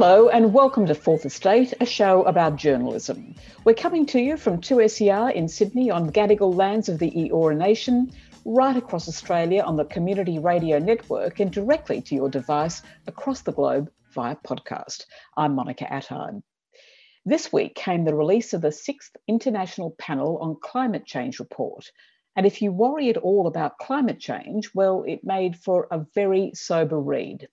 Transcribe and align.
Hello 0.00 0.28
and 0.28 0.52
welcome 0.54 0.86
to 0.86 0.94
Fourth 0.94 1.26
Estate, 1.26 1.74
a 1.80 1.84
show 1.84 2.22
about 2.22 2.54
journalism. 2.54 3.34
We're 3.64 3.74
coming 3.74 4.06
to 4.06 4.20
you 4.20 4.36
from 4.36 4.60
2SER 4.60 5.34
in 5.34 5.48
Sydney 5.48 5.90
on 5.90 6.12
Gadigal 6.12 6.54
lands 6.54 6.88
of 6.88 7.00
the 7.00 7.10
Eora 7.10 7.56
Nation, 7.56 8.12
right 8.44 8.76
across 8.76 9.08
Australia 9.08 9.60
on 9.64 9.76
the 9.76 9.84
Community 9.84 10.38
Radio 10.38 10.78
Network, 10.78 11.40
and 11.40 11.50
directly 11.50 12.00
to 12.02 12.14
your 12.14 12.28
device 12.28 12.80
across 13.08 13.40
the 13.40 13.50
globe 13.50 13.90
via 14.14 14.36
podcast. 14.36 15.02
I'm 15.36 15.56
Monica 15.56 15.86
Attard. 15.90 16.44
This 17.24 17.52
week 17.52 17.74
came 17.74 18.04
the 18.04 18.14
release 18.14 18.52
of 18.52 18.60
the 18.60 18.70
sixth 18.70 19.16
International 19.26 19.96
Panel 19.98 20.38
on 20.38 20.58
Climate 20.62 21.06
Change 21.06 21.40
report. 21.40 21.90
And 22.36 22.46
if 22.46 22.62
you 22.62 22.70
worry 22.70 23.10
at 23.10 23.16
all 23.16 23.48
about 23.48 23.78
climate 23.78 24.20
change, 24.20 24.70
well, 24.72 25.02
it 25.08 25.24
made 25.24 25.56
for 25.56 25.88
a 25.90 26.06
very 26.14 26.52
sober 26.54 27.00
read. 27.00 27.48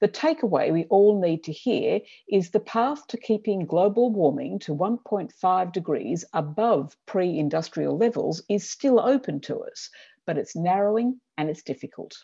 The 0.00 0.08
takeaway 0.08 0.72
we 0.72 0.86
all 0.86 1.20
need 1.20 1.44
to 1.44 1.52
hear 1.52 2.00
is 2.28 2.50
the 2.50 2.58
path 2.58 3.06
to 3.06 3.16
keeping 3.16 3.64
global 3.64 4.10
warming 4.10 4.58
to 4.60 4.74
1.5 4.74 5.72
degrees 5.72 6.24
above 6.32 6.96
pre 7.06 7.38
industrial 7.38 7.96
levels 7.96 8.42
is 8.48 8.68
still 8.68 8.98
open 8.98 9.40
to 9.42 9.60
us, 9.60 9.90
but 10.26 10.36
it's 10.36 10.56
narrowing 10.56 11.20
and 11.38 11.48
it's 11.48 11.62
difficult. 11.62 12.16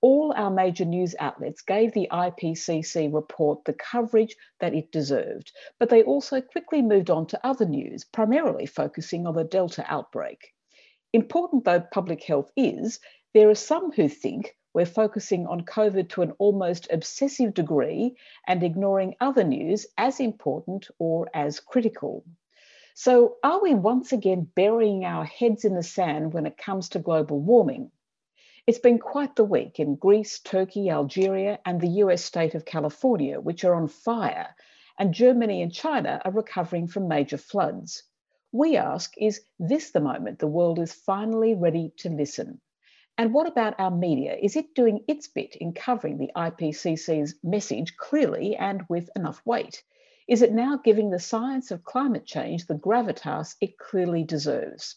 All 0.00 0.32
our 0.36 0.50
major 0.50 0.84
news 0.84 1.14
outlets 1.20 1.62
gave 1.62 1.92
the 1.92 2.08
IPCC 2.10 3.14
report 3.14 3.64
the 3.64 3.74
coverage 3.74 4.36
that 4.58 4.74
it 4.74 4.90
deserved, 4.90 5.52
but 5.78 5.90
they 5.90 6.02
also 6.02 6.40
quickly 6.40 6.82
moved 6.82 7.10
on 7.10 7.26
to 7.28 7.46
other 7.46 7.64
news, 7.64 8.04
primarily 8.04 8.66
focusing 8.66 9.24
on 9.26 9.34
the 9.34 9.44
Delta 9.44 9.84
outbreak. 9.88 10.52
Important 11.12 11.64
though 11.64 11.80
public 11.80 12.24
health 12.24 12.50
is, 12.56 12.98
there 13.34 13.48
are 13.48 13.54
some 13.54 13.92
who 13.92 14.08
think 14.08 14.56
we're 14.74 14.84
focusing 14.84 15.46
on 15.46 15.60
COVID 15.60 16.08
to 16.10 16.22
an 16.22 16.32
almost 16.32 16.88
obsessive 16.90 17.54
degree 17.54 18.16
and 18.46 18.62
ignoring 18.64 19.14
other 19.20 19.44
news 19.44 19.86
as 19.96 20.18
important 20.18 20.88
or 20.98 21.28
as 21.32 21.60
critical. 21.60 22.24
So, 22.96 23.36
are 23.44 23.62
we 23.62 23.72
once 23.72 24.12
again 24.12 24.48
burying 24.54 25.04
our 25.04 25.24
heads 25.24 25.64
in 25.64 25.74
the 25.74 25.82
sand 25.84 26.32
when 26.32 26.44
it 26.44 26.58
comes 26.58 26.88
to 26.90 26.98
global 26.98 27.40
warming? 27.40 27.92
It's 28.66 28.80
been 28.80 28.98
quite 28.98 29.36
the 29.36 29.44
week 29.44 29.78
in 29.78 29.94
Greece, 29.94 30.40
Turkey, 30.40 30.90
Algeria, 30.90 31.60
and 31.64 31.80
the 31.80 32.02
US 32.02 32.24
state 32.24 32.54
of 32.54 32.64
California, 32.64 33.40
which 33.40 33.64
are 33.64 33.74
on 33.74 33.86
fire, 33.86 34.56
and 34.98 35.14
Germany 35.14 35.62
and 35.62 35.72
China 35.72 36.20
are 36.24 36.32
recovering 36.32 36.88
from 36.88 37.06
major 37.06 37.38
floods. 37.38 38.02
We 38.52 38.76
ask, 38.76 39.12
is 39.18 39.40
this 39.58 39.90
the 39.92 40.00
moment 40.00 40.40
the 40.40 40.46
world 40.46 40.78
is 40.78 40.92
finally 40.92 41.54
ready 41.54 41.92
to 41.98 42.08
listen? 42.08 42.60
And 43.16 43.32
what 43.32 43.46
about 43.46 43.78
our 43.78 43.92
media? 43.92 44.34
Is 44.34 44.56
it 44.56 44.74
doing 44.74 45.04
its 45.06 45.28
bit 45.28 45.54
in 45.54 45.72
covering 45.72 46.18
the 46.18 46.32
IPCC's 46.34 47.36
message 47.44 47.96
clearly 47.96 48.56
and 48.56 48.82
with 48.88 49.08
enough 49.14 49.40
weight? 49.46 49.84
Is 50.26 50.42
it 50.42 50.52
now 50.52 50.78
giving 50.78 51.10
the 51.10 51.20
science 51.20 51.70
of 51.70 51.84
climate 51.84 52.24
change 52.26 52.66
the 52.66 52.74
gravitas 52.74 53.54
it 53.60 53.78
clearly 53.78 54.24
deserves? 54.24 54.96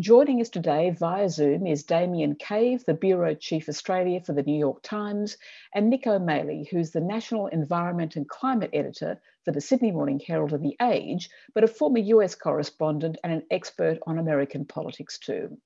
Joining 0.00 0.40
us 0.40 0.48
today 0.50 0.90
via 0.90 1.28
Zoom 1.28 1.68
is 1.68 1.84
Damien 1.84 2.34
Cave, 2.34 2.84
the 2.84 2.94
Bureau 2.94 3.34
Chief 3.34 3.68
Australia 3.68 4.20
for 4.20 4.32
the 4.32 4.42
New 4.42 4.58
York 4.58 4.82
Times, 4.82 5.38
and 5.72 5.88
Nick 5.88 6.08
O'Malley, 6.08 6.68
who's 6.68 6.90
the 6.90 7.00
National 7.00 7.46
Environment 7.46 8.16
and 8.16 8.28
Climate 8.28 8.70
Editor 8.72 9.20
for 9.44 9.52
the 9.52 9.60
Sydney 9.60 9.92
Morning 9.92 10.18
Herald 10.18 10.52
and 10.52 10.64
The 10.64 10.76
Age, 10.82 11.30
but 11.54 11.62
a 11.62 11.68
former 11.68 11.98
US 11.98 12.34
correspondent 12.34 13.18
and 13.22 13.32
an 13.32 13.46
expert 13.52 14.00
on 14.04 14.18
American 14.18 14.64
politics 14.64 15.16
too. 15.18 15.58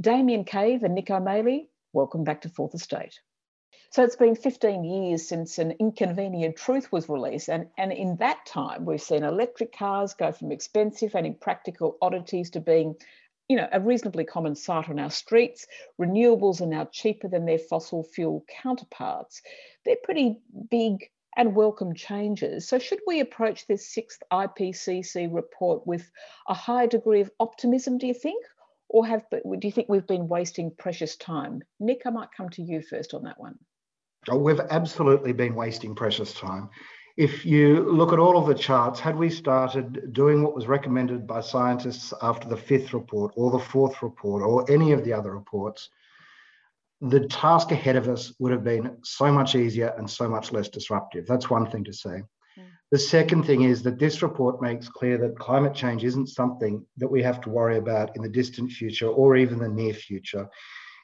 Damien 0.00 0.42
Cave 0.42 0.82
and 0.82 0.96
Nick 0.96 1.08
O'Malley, 1.08 1.68
welcome 1.92 2.24
back 2.24 2.40
to 2.40 2.48
Fourth 2.48 2.74
Estate. 2.74 3.20
So 3.90 4.02
it's 4.02 4.16
been 4.16 4.34
15 4.34 4.82
years 4.82 5.28
since 5.28 5.56
an 5.60 5.76
inconvenient 5.78 6.56
truth 6.56 6.90
was 6.90 7.08
released, 7.08 7.48
and, 7.48 7.68
and 7.78 7.92
in 7.92 8.16
that 8.16 8.44
time, 8.44 8.86
we've 8.86 9.00
seen 9.00 9.22
electric 9.22 9.72
cars 9.72 10.12
go 10.14 10.32
from 10.32 10.50
expensive 10.50 11.14
and 11.14 11.24
impractical 11.24 11.96
oddities 12.02 12.50
to 12.50 12.60
being, 12.60 12.96
you 13.46 13.56
know, 13.56 13.68
a 13.70 13.78
reasonably 13.78 14.24
common 14.24 14.56
sight 14.56 14.88
on 14.88 14.98
our 14.98 15.10
streets. 15.10 15.64
Renewables 16.00 16.60
are 16.60 16.66
now 16.66 16.86
cheaper 16.86 17.28
than 17.28 17.46
their 17.46 17.60
fossil 17.60 18.02
fuel 18.02 18.44
counterparts. 18.62 19.42
They're 19.84 19.94
pretty 20.02 20.40
big 20.72 21.08
and 21.36 21.54
welcome 21.54 21.94
changes. 21.94 22.66
So, 22.66 22.80
should 22.80 23.00
we 23.06 23.20
approach 23.20 23.68
this 23.68 23.94
sixth 23.94 24.24
IPCC 24.32 25.32
report 25.32 25.86
with 25.86 26.10
a 26.48 26.54
high 26.54 26.86
degree 26.86 27.20
of 27.20 27.30
optimism, 27.38 27.98
do 27.98 28.08
you 28.08 28.14
think? 28.14 28.44
Or 28.94 29.04
have 29.04 29.24
do 29.28 29.58
you 29.66 29.72
think 29.72 29.88
we've 29.88 30.06
been 30.06 30.28
wasting 30.28 30.70
precious 30.78 31.16
time? 31.16 31.60
Nick, 31.80 32.02
I 32.06 32.10
might 32.10 32.28
come 32.34 32.48
to 32.50 32.62
you 32.62 32.80
first 32.80 33.12
on 33.12 33.24
that 33.24 33.40
one. 33.40 33.58
Oh, 34.28 34.38
we've 34.38 34.60
absolutely 34.70 35.32
been 35.32 35.56
wasting 35.56 35.96
precious 35.96 36.32
time. 36.32 36.70
If 37.16 37.44
you 37.44 37.90
look 37.90 38.12
at 38.12 38.20
all 38.20 38.38
of 38.38 38.46
the 38.46 38.54
charts, 38.54 39.00
had 39.00 39.16
we 39.16 39.30
started 39.30 40.12
doing 40.12 40.44
what 40.44 40.54
was 40.54 40.68
recommended 40.68 41.26
by 41.26 41.40
scientists 41.40 42.14
after 42.22 42.48
the 42.48 42.56
fifth 42.56 42.94
report 42.94 43.32
or 43.34 43.50
the 43.50 43.58
fourth 43.58 44.00
report 44.00 44.44
or 44.44 44.70
any 44.70 44.92
of 44.92 45.04
the 45.04 45.12
other 45.12 45.34
reports, 45.34 45.90
the 47.00 47.26
task 47.26 47.72
ahead 47.72 47.96
of 47.96 48.08
us 48.08 48.32
would 48.38 48.52
have 48.52 48.62
been 48.62 48.98
so 49.02 49.32
much 49.32 49.56
easier 49.56 49.92
and 49.98 50.08
so 50.08 50.28
much 50.28 50.52
less 50.52 50.68
disruptive. 50.68 51.26
That's 51.26 51.50
one 51.50 51.68
thing 51.68 51.82
to 51.82 51.92
say. 51.92 52.22
The 52.90 52.98
second 52.98 53.44
thing 53.44 53.62
is 53.62 53.82
that 53.82 53.98
this 53.98 54.22
report 54.22 54.62
makes 54.62 54.88
clear 54.88 55.18
that 55.18 55.38
climate 55.38 55.74
change 55.74 56.04
isn't 56.04 56.28
something 56.28 56.84
that 56.98 57.10
we 57.10 57.22
have 57.22 57.40
to 57.42 57.50
worry 57.50 57.78
about 57.78 58.14
in 58.16 58.22
the 58.22 58.28
distant 58.28 58.70
future 58.70 59.08
or 59.08 59.36
even 59.36 59.58
the 59.58 59.68
near 59.68 59.94
future. 59.94 60.48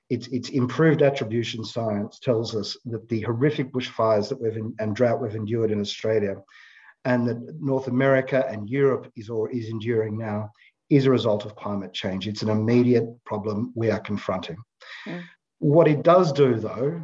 It's, 0.08 0.28
it's 0.28 0.50
improved 0.50 1.02
attribution 1.02 1.64
science 1.64 2.18
tells 2.20 2.54
us 2.54 2.76
that 2.84 3.08
the 3.08 3.22
horrific 3.22 3.72
bushfires 3.72 4.28
that 4.28 4.40
we've 4.40 4.56
in, 4.56 4.74
and 4.78 4.94
drought 4.94 5.20
we've 5.20 5.34
endured 5.34 5.70
in 5.70 5.80
Australia 5.80 6.36
and 7.04 7.26
that 7.26 7.38
North 7.60 7.88
America 7.88 8.44
and 8.48 8.68
Europe 8.68 9.10
is 9.16 9.30
or 9.30 9.50
is 9.50 9.68
enduring 9.68 10.18
now 10.18 10.50
is 10.90 11.06
a 11.06 11.10
result 11.10 11.44
of 11.44 11.56
climate 11.56 11.92
change. 11.92 12.26
It's 12.26 12.42
an 12.42 12.50
immediate 12.50 13.06
problem 13.24 13.72
we 13.74 13.90
are 13.90 14.00
confronting. 14.00 14.56
Mm. 15.06 15.22
What 15.58 15.88
it 15.88 16.02
does 16.02 16.32
do, 16.32 16.54
though, 16.54 17.02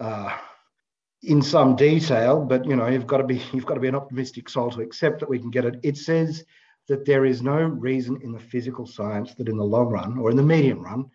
uh, 0.00 0.36
in 1.22 1.42
some 1.42 1.76
detail, 1.76 2.44
but 2.44 2.64
you 2.64 2.76
know, 2.76 2.86
you've 2.86 3.06
got 3.06 3.18
to 3.18 3.24
be 3.24 3.42
you've 3.52 3.66
got 3.66 3.74
to 3.74 3.80
be 3.80 3.88
an 3.88 3.94
optimistic 3.94 4.48
soul 4.48 4.70
to 4.70 4.80
accept 4.80 5.20
that 5.20 5.28
we 5.28 5.38
can 5.38 5.50
get 5.50 5.64
it. 5.64 5.80
It 5.82 5.96
says 5.96 6.44
that 6.88 7.04
there 7.04 7.24
is 7.24 7.42
no 7.42 7.56
reason 7.56 8.20
in 8.22 8.32
the 8.32 8.38
physical 8.38 8.86
science 8.86 9.34
that 9.34 9.48
in 9.48 9.56
the 9.56 9.64
long 9.64 9.88
run 9.88 10.18
or 10.18 10.30
in 10.30 10.36
the 10.36 10.42
medium 10.42 10.82
run, 10.82 11.10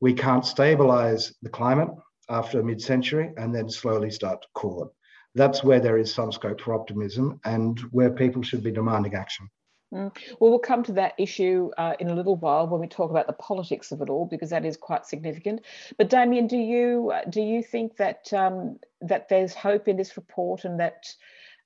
we 0.00 0.14
can't 0.14 0.46
stabilize 0.46 1.34
the 1.42 1.50
climate 1.50 1.90
after 2.28 2.62
mid-century 2.62 3.32
and 3.36 3.54
then 3.54 3.68
slowly 3.68 4.10
start 4.10 4.42
to 4.42 4.48
cool 4.54 4.84
it. 4.84 4.90
That's 5.34 5.62
where 5.62 5.80
there 5.80 5.98
is 5.98 6.12
some 6.12 6.32
scope 6.32 6.60
for 6.60 6.74
optimism 6.74 7.40
and 7.44 7.78
where 7.90 8.10
people 8.10 8.42
should 8.42 8.62
be 8.62 8.70
demanding 8.70 9.14
action. 9.14 9.48
Mm. 9.92 10.16
Well, 10.40 10.50
we'll 10.50 10.58
come 10.58 10.82
to 10.84 10.92
that 10.94 11.12
issue 11.18 11.70
uh, 11.76 11.94
in 12.00 12.08
a 12.08 12.14
little 12.14 12.36
while 12.36 12.66
when 12.66 12.80
we 12.80 12.86
talk 12.86 13.10
about 13.10 13.26
the 13.26 13.34
politics 13.34 13.92
of 13.92 14.00
it 14.00 14.08
all, 14.08 14.24
because 14.24 14.50
that 14.50 14.64
is 14.64 14.76
quite 14.76 15.04
significant. 15.04 15.60
But 15.98 16.08
Damien, 16.08 16.46
do 16.46 16.56
you 16.56 17.12
uh, 17.14 17.24
do 17.28 17.42
you 17.42 17.62
think 17.62 17.96
that 17.98 18.32
um, 18.32 18.78
that 19.02 19.28
there's 19.28 19.54
hope 19.54 19.88
in 19.88 19.98
this 19.98 20.16
report, 20.16 20.64
and 20.64 20.80
that 20.80 21.14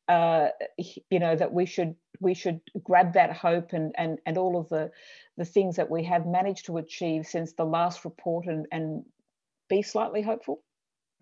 uh, 0.09 0.49
you 0.77 1.21
know 1.21 1.37
that 1.37 1.53
we 1.53 1.67
should 1.67 1.95
we 2.21 2.35
should 2.35 2.61
grab 2.83 3.13
that 3.15 3.33
hope 3.33 3.73
and 3.73 3.95
and 3.97 4.19
and 4.27 4.37
all 4.37 4.59
of 4.59 4.69
the 4.71 4.91
the 5.37 5.45
things 5.45 5.77
that 5.77 5.89
we 5.89 6.03
have 6.05 6.27
managed 6.27 6.67
to 6.67 6.79
achieve 6.79 7.27
since 7.27 7.53
the 7.53 7.65
last 7.65 8.05
report, 8.05 8.47
and 8.47 8.67
and 8.73 9.05
be 9.69 9.83
slightly 9.83 10.23
hopeful? 10.23 10.63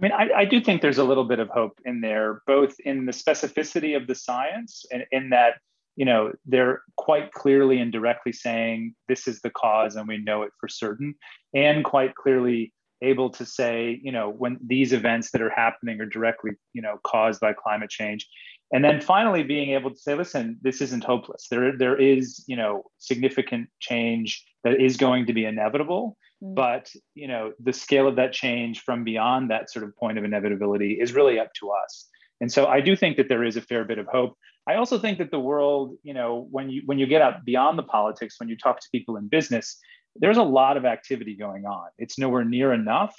I 0.00 0.02
mean, 0.02 0.12
I, 0.12 0.40
I 0.40 0.44
do 0.44 0.60
think 0.60 0.82
there's 0.82 0.98
a 0.98 1.04
little 1.04 1.24
bit 1.24 1.38
of 1.38 1.48
hope 1.48 1.80
in 1.84 2.00
there, 2.00 2.40
both 2.46 2.74
in 2.80 3.04
the 3.04 3.12
specificity 3.12 3.96
of 3.96 4.08
the 4.08 4.14
science 4.14 4.84
and 4.90 5.04
in 5.12 5.30
that 5.30 5.54
you 5.96 6.04
know 6.04 6.32
they're 6.46 6.82
quite 6.96 7.32
clearly 7.32 7.78
and 7.78 7.92
directly 7.92 8.32
saying 8.32 8.94
this 9.08 9.26
is 9.28 9.40
the 9.40 9.50
cause 9.50 9.96
and 9.96 10.08
we 10.08 10.18
know 10.18 10.42
it 10.42 10.50
for 10.58 10.68
certain 10.68 11.14
and 11.54 11.84
quite 11.84 12.14
clearly 12.14 12.72
able 13.02 13.28
to 13.30 13.44
say 13.44 14.00
you 14.02 14.12
know 14.12 14.30
when 14.30 14.58
these 14.64 14.92
events 14.92 15.30
that 15.30 15.42
are 15.42 15.50
happening 15.50 16.00
are 16.00 16.06
directly 16.06 16.52
you 16.72 16.82
know 16.82 16.98
caused 17.04 17.40
by 17.40 17.52
climate 17.52 17.90
change. 17.90 18.26
And 18.72 18.82
then 18.82 19.00
finally 19.00 19.44
being 19.44 19.70
able 19.70 19.90
to 19.90 19.96
say 19.96 20.14
listen 20.14 20.58
this 20.62 20.80
isn't 20.80 21.04
hopeless. 21.04 21.46
There 21.50 21.76
there 21.76 22.00
is 22.00 22.44
you 22.46 22.56
know 22.56 22.84
significant 22.98 23.68
change 23.80 24.44
that 24.64 24.80
is 24.80 24.96
going 24.96 25.26
to 25.26 25.32
be 25.32 25.44
inevitable 25.44 26.16
mm. 26.42 26.54
but 26.54 26.90
you 27.14 27.28
know 27.28 27.52
the 27.62 27.72
scale 27.72 28.08
of 28.08 28.16
that 28.16 28.32
change 28.32 28.80
from 28.80 29.04
beyond 29.04 29.50
that 29.50 29.70
sort 29.70 29.84
of 29.84 29.94
point 29.96 30.18
of 30.18 30.24
inevitability 30.24 30.94
is 31.00 31.12
really 31.12 31.38
up 31.38 31.52
to 31.60 31.70
us 31.70 32.08
and 32.44 32.52
so 32.52 32.66
i 32.66 32.80
do 32.80 32.94
think 32.94 33.16
that 33.16 33.28
there 33.28 33.44
is 33.48 33.56
a 33.56 33.64
fair 33.70 33.84
bit 33.84 33.98
of 33.98 34.06
hope 34.06 34.36
I 34.66 34.76
also 34.76 34.98
think 34.98 35.18
that 35.18 35.30
the 35.30 35.40
world, 35.40 35.96
you 36.02 36.14
know, 36.14 36.46
when 36.50 36.70
you 36.70 36.82
when 36.86 36.98
you 36.98 37.06
get 37.06 37.20
out 37.20 37.44
beyond 37.44 37.78
the 37.78 37.82
politics, 37.82 38.36
when 38.40 38.48
you 38.48 38.56
talk 38.56 38.80
to 38.80 38.88
people 38.92 39.16
in 39.16 39.28
business, 39.28 39.78
there's 40.16 40.38
a 40.38 40.42
lot 40.42 40.76
of 40.76 40.84
activity 40.84 41.36
going 41.36 41.66
on. 41.66 41.88
It's 41.98 42.18
nowhere 42.18 42.44
near 42.44 42.72
enough, 42.72 43.14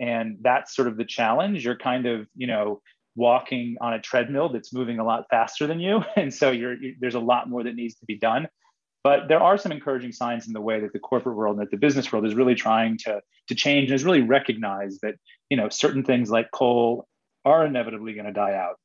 and 0.00 0.38
that's 0.40 0.74
sort 0.74 0.88
of 0.88 0.96
the 0.96 1.04
challenge. 1.04 1.64
You're 1.64 1.76
kind 1.76 2.06
of, 2.06 2.26
you 2.36 2.48
know, 2.48 2.80
walking 3.14 3.76
on 3.80 3.92
a 3.92 4.00
treadmill 4.00 4.48
that's 4.48 4.72
moving 4.72 4.98
a 4.98 5.04
lot 5.04 5.26
faster 5.30 5.66
than 5.66 5.78
you, 5.78 6.02
and 6.16 6.34
so 6.34 6.50
you're, 6.50 6.74
you, 6.74 6.96
there's 6.98 7.14
a 7.14 7.20
lot 7.20 7.48
more 7.48 7.62
that 7.62 7.76
needs 7.76 7.94
to 7.96 8.06
be 8.06 8.18
done. 8.18 8.48
But 9.04 9.28
there 9.28 9.40
are 9.40 9.56
some 9.56 9.70
encouraging 9.70 10.10
signs 10.10 10.48
in 10.48 10.52
the 10.52 10.60
way 10.60 10.80
that 10.80 10.92
the 10.92 10.98
corporate 10.98 11.36
world 11.36 11.56
and 11.56 11.62
that 11.62 11.70
the 11.70 11.76
business 11.76 12.12
world 12.12 12.26
is 12.26 12.34
really 12.34 12.56
trying 12.56 12.98
to 12.98 13.20
to 13.48 13.54
change 13.54 13.84
and 13.84 13.94
is 13.94 14.04
really 14.04 14.22
recognize 14.22 14.98
that 15.02 15.14
you 15.48 15.56
know 15.56 15.68
certain 15.68 16.02
things 16.02 16.28
like 16.28 16.50
coal 16.50 17.06
are 17.48 17.66
inevitably 17.66 18.14
going 18.14 18.26
to 18.26 18.32
die 18.32 18.54
out 18.54 18.78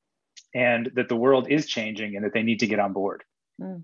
and 0.53 0.91
that 0.95 1.09
the 1.09 1.15
world 1.15 1.47
is 1.49 1.65
changing 1.67 2.15
and 2.15 2.25
that 2.25 2.33
they 2.33 2.43
need 2.43 2.59
to 2.59 2.67
get 2.67 2.79
on 2.79 2.93
board. 2.93 3.23
Mm. 3.61 3.83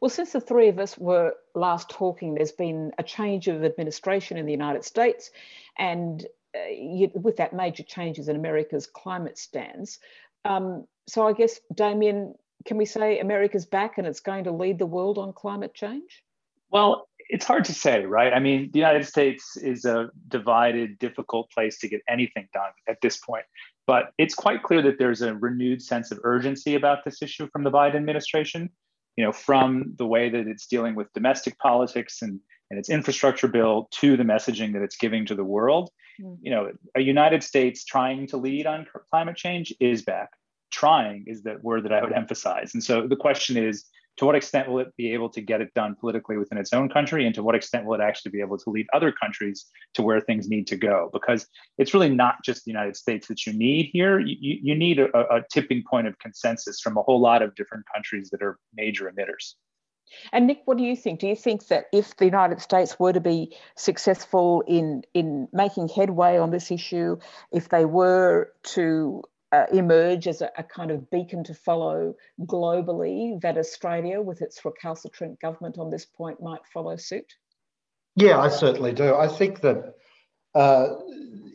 Well, 0.00 0.08
since 0.08 0.32
the 0.32 0.40
three 0.40 0.68
of 0.68 0.78
us 0.78 0.98
were 0.98 1.34
last 1.54 1.90
talking, 1.90 2.34
there's 2.34 2.52
been 2.52 2.92
a 2.98 3.02
change 3.02 3.46
of 3.48 3.64
administration 3.64 4.36
in 4.36 4.46
the 4.46 4.52
United 4.52 4.84
States, 4.84 5.30
and 5.78 6.26
uh, 6.54 6.70
you, 6.70 7.10
with 7.14 7.36
that, 7.36 7.52
major 7.52 7.84
changes 7.84 8.28
in 8.28 8.34
America's 8.34 8.88
climate 8.88 9.38
stance. 9.38 9.98
Um, 10.44 10.86
so, 11.06 11.26
I 11.26 11.32
guess, 11.34 11.60
Damien, 11.72 12.34
can 12.64 12.76
we 12.76 12.84
say 12.84 13.20
America's 13.20 13.66
back 13.66 13.98
and 13.98 14.06
it's 14.06 14.20
going 14.20 14.44
to 14.44 14.52
lead 14.52 14.78
the 14.78 14.86
world 14.86 15.18
on 15.18 15.32
climate 15.32 15.74
change? 15.74 16.24
Well, 16.70 17.08
it's 17.28 17.44
hard 17.44 17.64
to 17.66 17.74
say, 17.74 18.04
right? 18.04 18.32
I 18.32 18.40
mean, 18.40 18.70
the 18.72 18.80
United 18.80 19.06
States 19.06 19.56
is 19.56 19.84
a 19.84 20.10
divided, 20.28 20.98
difficult 20.98 21.50
place 21.50 21.78
to 21.78 21.88
get 21.88 22.00
anything 22.08 22.48
done 22.52 22.72
at 22.88 23.00
this 23.00 23.18
point. 23.18 23.44
But 23.90 24.12
it's 24.18 24.36
quite 24.36 24.62
clear 24.62 24.82
that 24.82 24.98
there's 24.98 25.22
a 25.22 25.34
renewed 25.34 25.82
sense 25.82 26.12
of 26.12 26.20
urgency 26.22 26.76
about 26.76 27.04
this 27.04 27.22
issue 27.22 27.48
from 27.52 27.64
the 27.64 27.70
Biden 27.70 27.96
administration 27.96 28.70
you 29.16 29.24
know, 29.26 29.32
from 29.32 29.94
the 29.98 30.06
way 30.06 30.30
that 30.30 30.46
it's 30.46 30.66
dealing 30.66 30.94
with 30.94 31.12
domestic 31.12 31.58
politics 31.58 32.22
and, 32.22 32.40
and 32.70 32.78
its 32.78 32.88
infrastructure 32.88 33.48
bill 33.48 33.88
to 33.90 34.16
the 34.16 34.22
messaging 34.22 34.72
that 34.72 34.80
it's 34.80 34.96
giving 34.96 35.26
to 35.26 35.34
the 35.34 35.44
world. 35.44 35.90
Mm. 36.22 36.38
You 36.40 36.50
know, 36.50 36.72
a 36.96 37.02
United 37.02 37.42
States 37.42 37.84
trying 37.84 38.26
to 38.28 38.36
lead 38.36 38.66
on 38.66 38.86
climate 39.10 39.36
change 39.36 39.74
is 39.80 40.00
back. 40.02 40.30
Trying 40.70 41.24
is 41.26 41.42
the 41.42 41.58
word 41.62 41.84
that 41.84 41.92
I 41.92 42.02
would 42.02 42.14
emphasize. 42.14 42.72
And 42.72 42.82
so 42.82 43.06
the 43.06 43.16
question 43.16 43.56
is, 43.56 43.84
to 44.16 44.26
what 44.26 44.34
extent 44.34 44.68
will 44.68 44.80
it 44.80 44.94
be 44.96 45.12
able 45.14 45.30
to 45.30 45.40
get 45.40 45.60
it 45.60 45.72
done 45.74 45.96
politically 45.98 46.36
within 46.36 46.58
its 46.58 46.72
own 46.72 46.88
country? 46.88 47.24
And 47.26 47.34
to 47.34 47.42
what 47.42 47.54
extent 47.54 47.86
will 47.86 47.94
it 47.94 48.02
actually 48.02 48.32
be 48.32 48.40
able 48.40 48.58
to 48.58 48.70
lead 48.70 48.86
other 48.92 49.12
countries 49.12 49.66
to 49.94 50.02
where 50.02 50.20
things 50.20 50.48
need 50.48 50.66
to 50.68 50.76
go? 50.76 51.10
Because 51.12 51.46
it's 51.78 51.94
really 51.94 52.10
not 52.10 52.36
just 52.44 52.64
the 52.64 52.70
united 52.70 52.96
states 52.96 53.28
that 53.28 53.46
you 53.46 53.52
need 53.52 53.88
here. 53.92 54.18
You, 54.18 54.58
you 54.62 54.74
need 54.74 54.98
a, 54.98 55.08
a 55.34 55.42
tipping 55.50 55.82
point 55.88 56.06
of 56.06 56.18
consensus 56.18 56.80
from 56.80 56.96
a 56.96 57.02
whole 57.02 57.20
lot 57.20 57.42
of 57.42 57.54
different 57.54 57.84
countries 57.94 58.30
that 58.30 58.42
are 58.42 58.58
major 58.74 59.10
emitters. 59.10 59.54
And 60.32 60.46
Nick, 60.46 60.62
what 60.64 60.76
do 60.76 60.84
you 60.84 60.96
think? 60.96 61.20
Do 61.20 61.28
you 61.28 61.36
think 61.36 61.68
that 61.68 61.86
if 61.92 62.16
the 62.16 62.24
United 62.24 62.60
States 62.60 62.98
were 62.98 63.12
to 63.12 63.20
be 63.20 63.56
successful 63.76 64.62
in 64.66 65.02
in 65.14 65.48
making 65.52 65.88
headway 65.88 66.36
on 66.36 66.50
this 66.50 66.70
issue, 66.70 67.18
if 67.52 67.68
they 67.68 67.84
were 67.84 68.52
to 68.74 69.22
uh, 69.52 69.66
emerge 69.72 70.28
as 70.28 70.42
a, 70.42 70.50
a, 70.56 70.62
kind 70.62 70.90
of 70.90 71.10
beacon 71.10 71.42
to 71.44 71.54
follow 71.54 72.14
globally 72.42 73.40
that 73.40 73.58
Australia, 73.58 74.20
with 74.20 74.42
its 74.42 74.64
recalcitrant 74.64 75.40
government 75.40 75.78
on 75.78 75.90
this 75.90 76.04
point, 76.04 76.40
might 76.40 76.64
follow 76.72 76.96
suit? 76.96 77.34
Yeah, 78.16 78.38
I 78.38 78.48
certainly 78.48 78.92
do. 78.92 79.14
I 79.14 79.26
think 79.26 79.60
that 79.62 79.94
uh, 80.54 80.88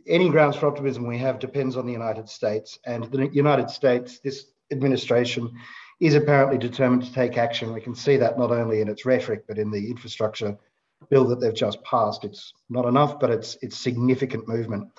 any 0.07 0.29
grounds 0.29 0.55
for 0.55 0.67
optimism 0.67 1.07
we 1.07 1.17
have 1.17 1.39
depends 1.39 1.77
on 1.77 1.85
the 1.85 1.93
United 1.93 2.29
States. 2.29 2.79
And 2.85 3.05
the 3.05 3.29
United 3.31 3.69
States, 3.69 4.19
this 4.19 4.45
administration, 4.71 5.51
is 5.99 6.15
apparently 6.15 6.57
determined 6.57 7.03
to 7.03 7.13
take 7.13 7.37
action. 7.37 7.73
We 7.73 7.81
can 7.81 7.95
see 7.95 8.17
that 8.17 8.37
not 8.37 8.51
only 8.51 8.81
in 8.81 8.89
its 8.89 9.05
rhetoric, 9.05 9.45
but 9.47 9.57
in 9.57 9.71
the 9.71 9.89
infrastructure 9.89 10.57
bill 11.09 11.25
that 11.25 11.39
they've 11.39 11.53
just 11.53 11.83
passed. 11.83 12.23
It's 12.23 12.53
not 12.69 12.85
enough, 12.85 13.19
but 13.19 13.29
it's 13.29 13.57
it's 13.61 13.77
significant 13.77 14.47
movement. 14.47 14.89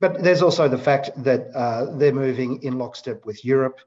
But 0.00 0.22
there's 0.22 0.42
also 0.42 0.68
the 0.68 0.78
fact 0.78 1.10
that 1.24 1.50
uh, 1.54 1.96
they're 1.96 2.12
moving 2.12 2.62
in 2.62 2.78
lockstep 2.78 3.24
with 3.24 3.44
Europe. 3.44 3.80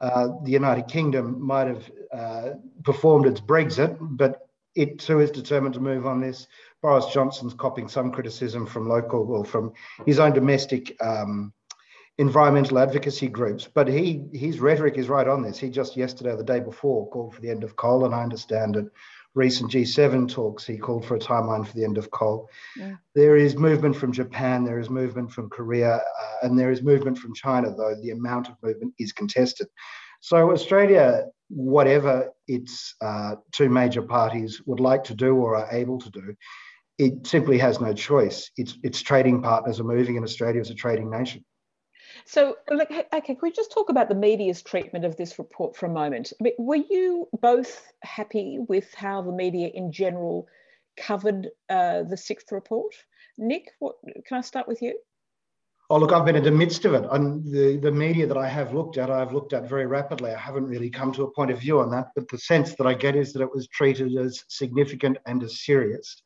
Uh, 0.00 0.28
the 0.42 0.50
United 0.50 0.88
Kingdom 0.88 1.40
might 1.44 1.66
have 1.66 1.90
uh, 2.12 2.50
performed 2.82 3.26
its 3.26 3.40
Brexit, 3.40 3.96
but 4.00 4.48
it 4.74 4.98
too 4.98 5.20
is 5.20 5.30
determined 5.30 5.74
to 5.74 5.80
move 5.80 6.06
on 6.06 6.20
this. 6.20 6.46
Boris 6.82 7.06
Johnson's 7.06 7.54
copying 7.54 7.88
some 7.88 8.12
criticism 8.12 8.66
from 8.66 8.88
local, 8.88 9.24
well, 9.24 9.44
from 9.44 9.72
his 10.04 10.18
own 10.18 10.32
domestic 10.32 10.94
um, 11.00 11.52
environmental 12.18 12.78
advocacy 12.78 13.28
groups. 13.28 13.68
But 13.72 13.88
he 13.88 14.24
his 14.32 14.60
rhetoric 14.60 14.98
is 14.98 15.08
right 15.08 15.26
on 15.26 15.42
this. 15.42 15.58
He 15.58 15.70
just 15.70 15.96
yesterday 15.96 16.32
or 16.32 16.36
the 16.36 16.44
day 16.44 16.60
before 16.60 17.08
called 17.08 17.34
for 17.34 17.40
the 17.40 17.50
end 17.50 17.64
of 17.64 17.76
coal, 17.76 18.04
and 18.04 18.14
I 18.14 18.22
understand 18.22 18.76
it 18.76 18.86
recent 19.34 19.72
G7 19.72 20.30
talks, 20.30 20.64
he 20.64 20.78
called 20.78 21.04
for 21.04 21.16
a 21.16 21.18
timeline 21.18 21.66
for 21.66 21.74
the 21.74 21.84
end 21.84 21.98
of 21.98 22.10
coal. 22.10 22.48
Yeah. 22.76 22.94
There 23.14 23.36
is 23.36 23.56
movement 23.56 23.96
from 23.96 24.12
Japan, 24.12 24.64
there 24.64 24.78
is 24.78 24.88
movement 24.88 25.32
from 25.32 25.50
Korea, 25.50 25.96
uh, 25.96 26.36
and 26.42 26.58
there 26.58 26.70
is 26.70 26.82
movement 26.82 27.18
from 27.18 27.34
China, 27.34 27.74
though 27.74 27.96
the 28.00 28.10
amount 28.10 28.48
of 28.48 28.54
movement 28.62 28.94
is 28.98 29.12
contested. 29.12 29.66
So, 30.20 30.52
Australia, 30.52 31.26
whatever 31.48 32.30
its 32.48 32.94
uh, 33.00 33.36
two 33.52 33.68
major 33.68 34.02
parties 34.02 34.62
would 34.66 34.80
like 34.80 35.04
to 35.04 35.14
do 35.14 35.34
or 35.34 35.56
are 35.56 35.68
able 35.70 35.98
to 36.00 36.10
do, 36.10 36.34
it 36.98 37.26
simply 37.26 37.58
has 37.58 37.80
no 37.80 37.92
choice. 37.92 38.50
Its, 38.56 38.78
its 38.82 39.02
trading 39.02 39.42
partners 39.42 39.80
are 39.80 39.84
moving, 39.84 40.16
and 40.16 40.24
Australia 40.24 40.60
is 40.60 40.70
a 40.70 40.74
trading 40.74 41.10
nation. 41.10 41.44
So, 42.26 42.56
okay, 42.70 43.04
can 43.20 43.36
we 43.42 43.52
just 43.52 43.70
talk 43.70 43.90
about 43.90 44.08
the 44.08 44.14
media's 44.14 44.62
treatment 44.62 45.04
of 45.04 45.16
this 45.16 45.38
report 45.38 45.76
for 45.76 45.86
a 45.86 45.90
moment? 45.90 46.32
I 46.40 46.44
mean, 46.44 46.54
were 46.58 46.76
you 46.76 47.28
both 47.40 47.92
happy 48.02 48.58
with 48.66 48.92
how 48.94 49.20
the 49.20 49.32
media 49.32 49.68
in 49.68 49.92
general 49.92 50.46
covered 50.96 51.50
uh, 51.68 52.04
the 52.04 52.16
sixth 52.16 52.50
report? 52.50 52.94
Nick, 53.36 53.70
what, 53.78 53.96
can 54.26 54.38
I 54.38 54.40
start 54.40 54.66
with 54.66 54.80
you? 54.80 54.98
Oh, 55.90 55.98
look, 55.98 56.12
I've 56.12 56.24
been 56.24 56.36
in 56.36 56.44
the 56.44 56.50
midst 56.50 56.86
of 56.86 56.94
it. 56.94 57.04
And 57.10 57.44
the, 57.44 57.76
the 57.76 57.92
media 57.92 58.26
that 58.26 58.38
I 58.38 58.48
have 58.48 58.72
looked 58.72 58.96
at, 58.96 59.10
I've 59.10 59.34
looked 59.34 59.52
at 59.52 59.68
very 59.68 59.84
rapidly. 59.84 60.32
I 60.32 60.40
haven't 60.40 60.64
really 60.64 60.88
come 60.88 61.12
to 61.12 61.24
a 61.24 61.30
point 61.30 61.50
of 61.50 61.60
view 61.60 61.80
on 61.80 61.90
that, 61.90 62.06
but 62.16 62.26
the 62.28 62.38
sense 62.38 62.74
that 62.76 62.86
I 62.86 62.94
get 62.94 63.16
is 63.16 63.34
that 63.34 63.42
it 63.42 63.54
was 63.54 63.68
treated 63.68 64.16
as 64.16 64.44
significant 64.48 65.18
and 65.26 65.42
as 65.42 65.60
serious. 65.60 66.22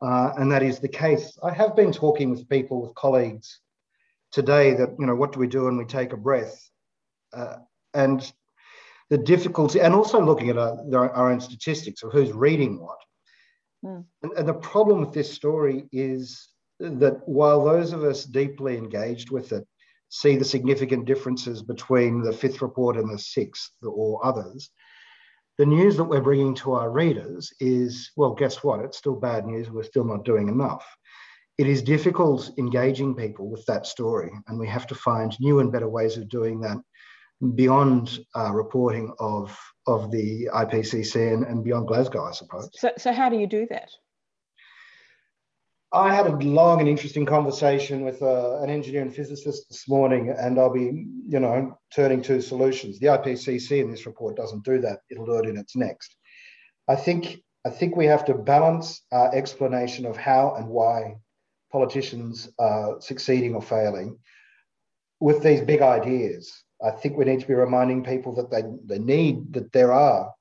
Uh, 0.00 0.32
and 0.36 0.52
that 0.52 0.62
is 0.62 0.78
the 0.78 0.88
case. 0.88 1.36
I 1.42 1.52
have 1.52 1.74
been 1.74 1.92
talking 1.92 2.30
with 2.30 2.48
people, 2.48 2.80
with 2.80 2.94
colleagues 2.94 3.61
today 4.32 4.74
that 4.74 4.90
you 4.98 5.06
know 5.06 5.14
what 5.14 5.32
do 5.32 5.38
we 5.38 5.46
do 5.46 5.64
when 5.64 5.76
we 5.76 5.84
take 5.84 6.12
a 6.12 6.16
breath? 6.16 6.58
Uh, 7.32 7.56
and 7.94 8.32
the 9.10 9.18
difficulty 9.18 9.80
and 9.80 9.94
also 9.94 10.24
looking 10.24 10.48
at 10.48 10.58
our, 10.58 11.14
our 11.14 11.30
own 11.30 11.40
statistics 11.40 12.02
of 12.02 12.12
who's 12.12 12.32
reading 12.32 12.80
what. 12.80 12.98
Mm. 13.84 14.04
and, 14.22 14.32
and 14.32 14.48
the 14.48 14.54
problem 14.54 15.00
with 15.00 15.12
this 15.12 15.32
story 15.32 15.88
is 15.92 16.48
that 16.78 17.20
while 17.26 17.64
those 17.64 17.92
of 17.92 18.04
us 18.04 18.24
deeply 18.24 18.76
engaged 18.76 19.30
with 19.30 19.52
it 19.52 19.66
see 20.08 20.36
the 20.36 20.44
significant 20.44 21.04
differences 21.04 21.62
between 21.62 22.22
the 22.22 22.32
fifth 22.32 22.62
report 22.62 22.96
and 22.96 23.10
the 23.10 23.18
sixth 23.18 23.72
or 23.82 24.24
others 24.24 24.70
the 25.58 25.66
news 25.66 25.96
that 25.96 26.04
we're 26.04 26.20
bringing 26.20 26.54
to 26.54 26.72
our 26.72 26.90
readers 26.90 27.52
is 27.60 28.10
well 28.16 28.32
guess 28.32 28.64
what? 28.64 28.80
It's 28.80 28.98
still 28.98 29.14
bad 29.14 29.46
news. 29.46 29.70
We're 29.70 29.82
still 29.82 30.04
not 30.04 30.24
doing 30.24 30.48
enough 30.48 30.86
it 31.62 31.68
is 31.68 31.80
difficult 31.80 32.50
engaging 32.58 33.14
people 33.14 33.48
with 33.48 33.64
that 33.66 33.86
story, 33.86 34.32
and 34.48 34.58
we 34.58 34.66
have 34.66 34.84
to 34.88 34.96
find 34.96 35.38
new 35.38 35.60
and 35.60 35.70
better 35.70 35.88
ways 35.88 36.16
of 36.16 36.28
doing 36.28 36.60
that 36.60 36.76
beyond 37.54 38.18
uh, 38.34 38.50
reporting 38.52 39.14
of 39.20 39.56
of 39.86 40.10
the 40.10 40.50
IPCC 40.52 41.32
and, 41.32 41.44
and 41.44 41.62
beyond 41.62 41.86
Glasgow, 41.86 42.24
I 42.24 42.32
suppose. 42.32 42.68
So, 42.74 42.90
so 42.98 43.12
how 43.12 43.28
do 43.28 43.36
you 43.36 43.46
do 43.46 43.68
that? 43.70 43.90
I 45.92 46.12
had 46.12 46.26
a 46.26 46.36
long 46.38 46.80
and 46.80 46.88
interesting 46.88 47.26
conversation 47.26 48.04
with 48.04 48.20
uh, 48.22 48.60
an 48.62 48.68
engineer 48.68 49.02
and 49.02 49.14
physicist 49.14 49.68
this 49.70 49.88
morning, 49.88 50.34
and 50.36 50.58
I'll 50.58 50.72
be, 50.72 51.06
you 51.28 51.38
know, 51.38 51.78
turning 51.94 52.22
to 52.22 52.42
solutions. 52.42 52.98
The 52.98 53.06
IPCC 53.06 53.80
in 53.80 53.88
this 53.92 54.04
report 54.04 54.34
doesn't 54.34 54.64
do 54.64 54.80
that; 54.80 54.98
it'll 55.12 55.26
do 55.26 55.38
it 55.38 55.48
in 55.48 55.56
its 55.56 55.76
next. 55.76 56.16
I 56.88 56.96
think 56.96 57.40
I 57.64 57.70
think 57.70 57.94
we 57.94 58.06
have 58.06 58.24
to 58.24 58.34
balance 58.34 59.02
our 59.12 59.32
explanation 59.32 60.06
of 60.06 60.16
how 60.16 60.56
and 60.56 60.66
why 60.68 61.18
politicians 61.72 62.48
are 62.58 63.00
succeeding 63.00 63.54
or 63.54 63.62
failing 63.62 64.18
with 65.20 65.42
these 65.42 65.60
big 65.60 65.80
ideas. 65.80 66.52
I 66.84 66.90
think 66.90 67.16
we 67.16 67.24
need 67.24 67.40
to 67.40 67.46
be 67.46 67.54
reminding 67.54 68.04
people 68.04 68.34
that 68.36 68.50
they, 68.50 68.62
they 68.84 69.02
need 69.02 69.52
that 69.54 69.72
there 69.72 69.92
are 69.92 70.32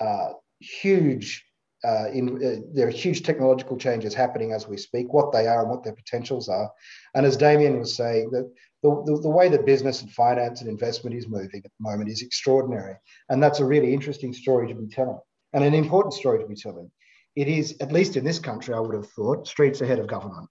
uh, 0.00 0.30
huge 0.60 1.44
uh, 1.82 2.10
in, 2.12 2.36
uh, 2.44 2.60
there 2.74 2.88
are 2.88 2.90
huge 2.90 3.22
technological 3.22 3.78
changes 3.78 4.12
happening 4.12 4.52
as 4.52 4.68
we 4.68 4.76
speak, 4.76 5.10
what 5.14 5.32
they 5.32 5.46
are 5.46 5.62
and 5.62 5.70
what 5.70 5.82
their 5.82 5.94
potentials 5.94 6.46
are. 6.46 6.70
And 7.14 7.24
as 7.24 7.38
Damien 7.38 7.78
was 7.78 7.96
saying, 7.96 8.30
that 8.32 8.52
the, 8.82 9.02
the, 9.06 9.20
the, 9.22 9.30
way 9.30 9.48
that 9.48 9.64
business 9.64 10.02
and 10.02 10.10
finance 10.12 10.60
and 10.60 10.68
investment 10.68 11.16
is 11.16 11.26
moving 11.26 11.62
at 11.64 11.70
the 11.78 11.90
moment 11.90 12.10
is 12.10 12.20
extraordinary. 12.20 12.96
And 13.30 13.42
that's 13.42 13.60
a 13.60 13.64
really 13.64 13.94
interesting 13.94 14.34
story 14.34 14.68
to 14.68 14.74
be 14.74 14.88
telling 14.88 15.20
and 15.52 15.64
an 15.64 15.74
important 15.74 16.14
story 16.14 16.38
to 16.38 16.46
be 16.46 16.54
telling 16.54 16.90
it 17.36 17.48
is, 17.48 17.76
at 17.80 17.92
least 17.92 18.16
in 18.16 18.24
this 18.24 18.38
country, 18.38 18.74
I 18.74 18.80
would 18.80 18.94
have 18.94 19.08
thought, 19.10 19.46
streets 19.46 19.80
ahead 19.80 19.98
of 19.98 20.06
government. 20.06 20.48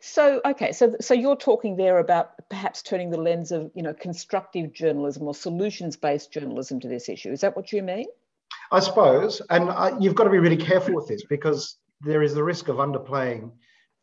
So 0.00 0.40
okay, 0.44 0.72
so 0.72 0.94
so 1.00 1.14
you're 1.14 1.36
talking 1.36 1.76
there 1.76 1.98
about 1.98 2.30
perhaps 2.48 2.82
turning 2.82 3.10
the 3.10 3.20
lens 3.20 3.50
of 3.50 3.72
you 3.74 3.82
know 3.82 3.92
constructive 3.94 4.72
journalism 4.72 5.24
or 5.24 5.34
solutions-based 5.34 6.32
journalism 6.32 6.78
to 6.80 6.88
this 6.88 7.08
issue. 7.08 7.32
Is 7.32 7.40
that 7.40 7.56
what 7.56 7.72
you 7.72 7.82
mean? 7.82 8.06
I 8.70 8.80
suppose, 8.80 9.42
and 9.50 9.70
I, 9.70 9.98
you've 9.98 10.14
got 10.14 10.24
to 10.24 10.30
be 10.30 10.38
really 10.38 10.56
careful 10.56 10.94
with 10.94 11.08
this 11.08 11.24
because 11.24 11.78
there 12.00 12.22
is 12.22 12.34
the 12.34 12.44
risk 12.44 12.68
of 12.68 12.76
underplaying 12.76 13.50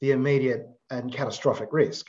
the 0.02 0.12
immediate 0.12 0.68
and 0.90 1.14
catastrophic 1.14 1.70
risk. 1.72 2.06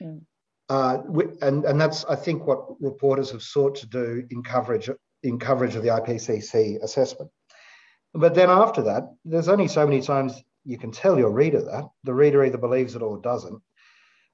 Mm. 0.00 0.22
Uh, 0.68 0.98
and, 1.42 1.64
and 1.64 1.80
that's, 1.80 2.04
I 2.04 2.14
think, 2.14 2.46
what 2.46 2.80
reporters 2.80 3.32
have 3.32 3.42
sought 3.42 3.74
to 3.76 3.86
do 3.86 4.24
in 4.30 4.42
coverage 4.42 4.88
in 5.22 5.38
coverage 5.38 5.74
of 5.74 5.82
the 5.82 5.88
IPCC 5.88 6.82
assessment. 6.82 7.30
But 8.14 8.34
then 8.34 8.50
after 8.50 8.82
that, 8.82 9.04
there's 9.24 9.48
only 9.48 9.68
so 9.68 9.86
many 9.86 10.00
times 10.02 10.34
you 10.64 10.78
can 10.78 10.90
tell 10.92 11.18
your 11.18 11.30
reader 11.30 11.62
that. 11.62 11.84
The 12.04 12.14
reader 12.14 12.44
either 12.44 12.58
believes 12.58 12.94
it 12.96 13.02
or 13.02 13.18
doesn't. 13.20 13.62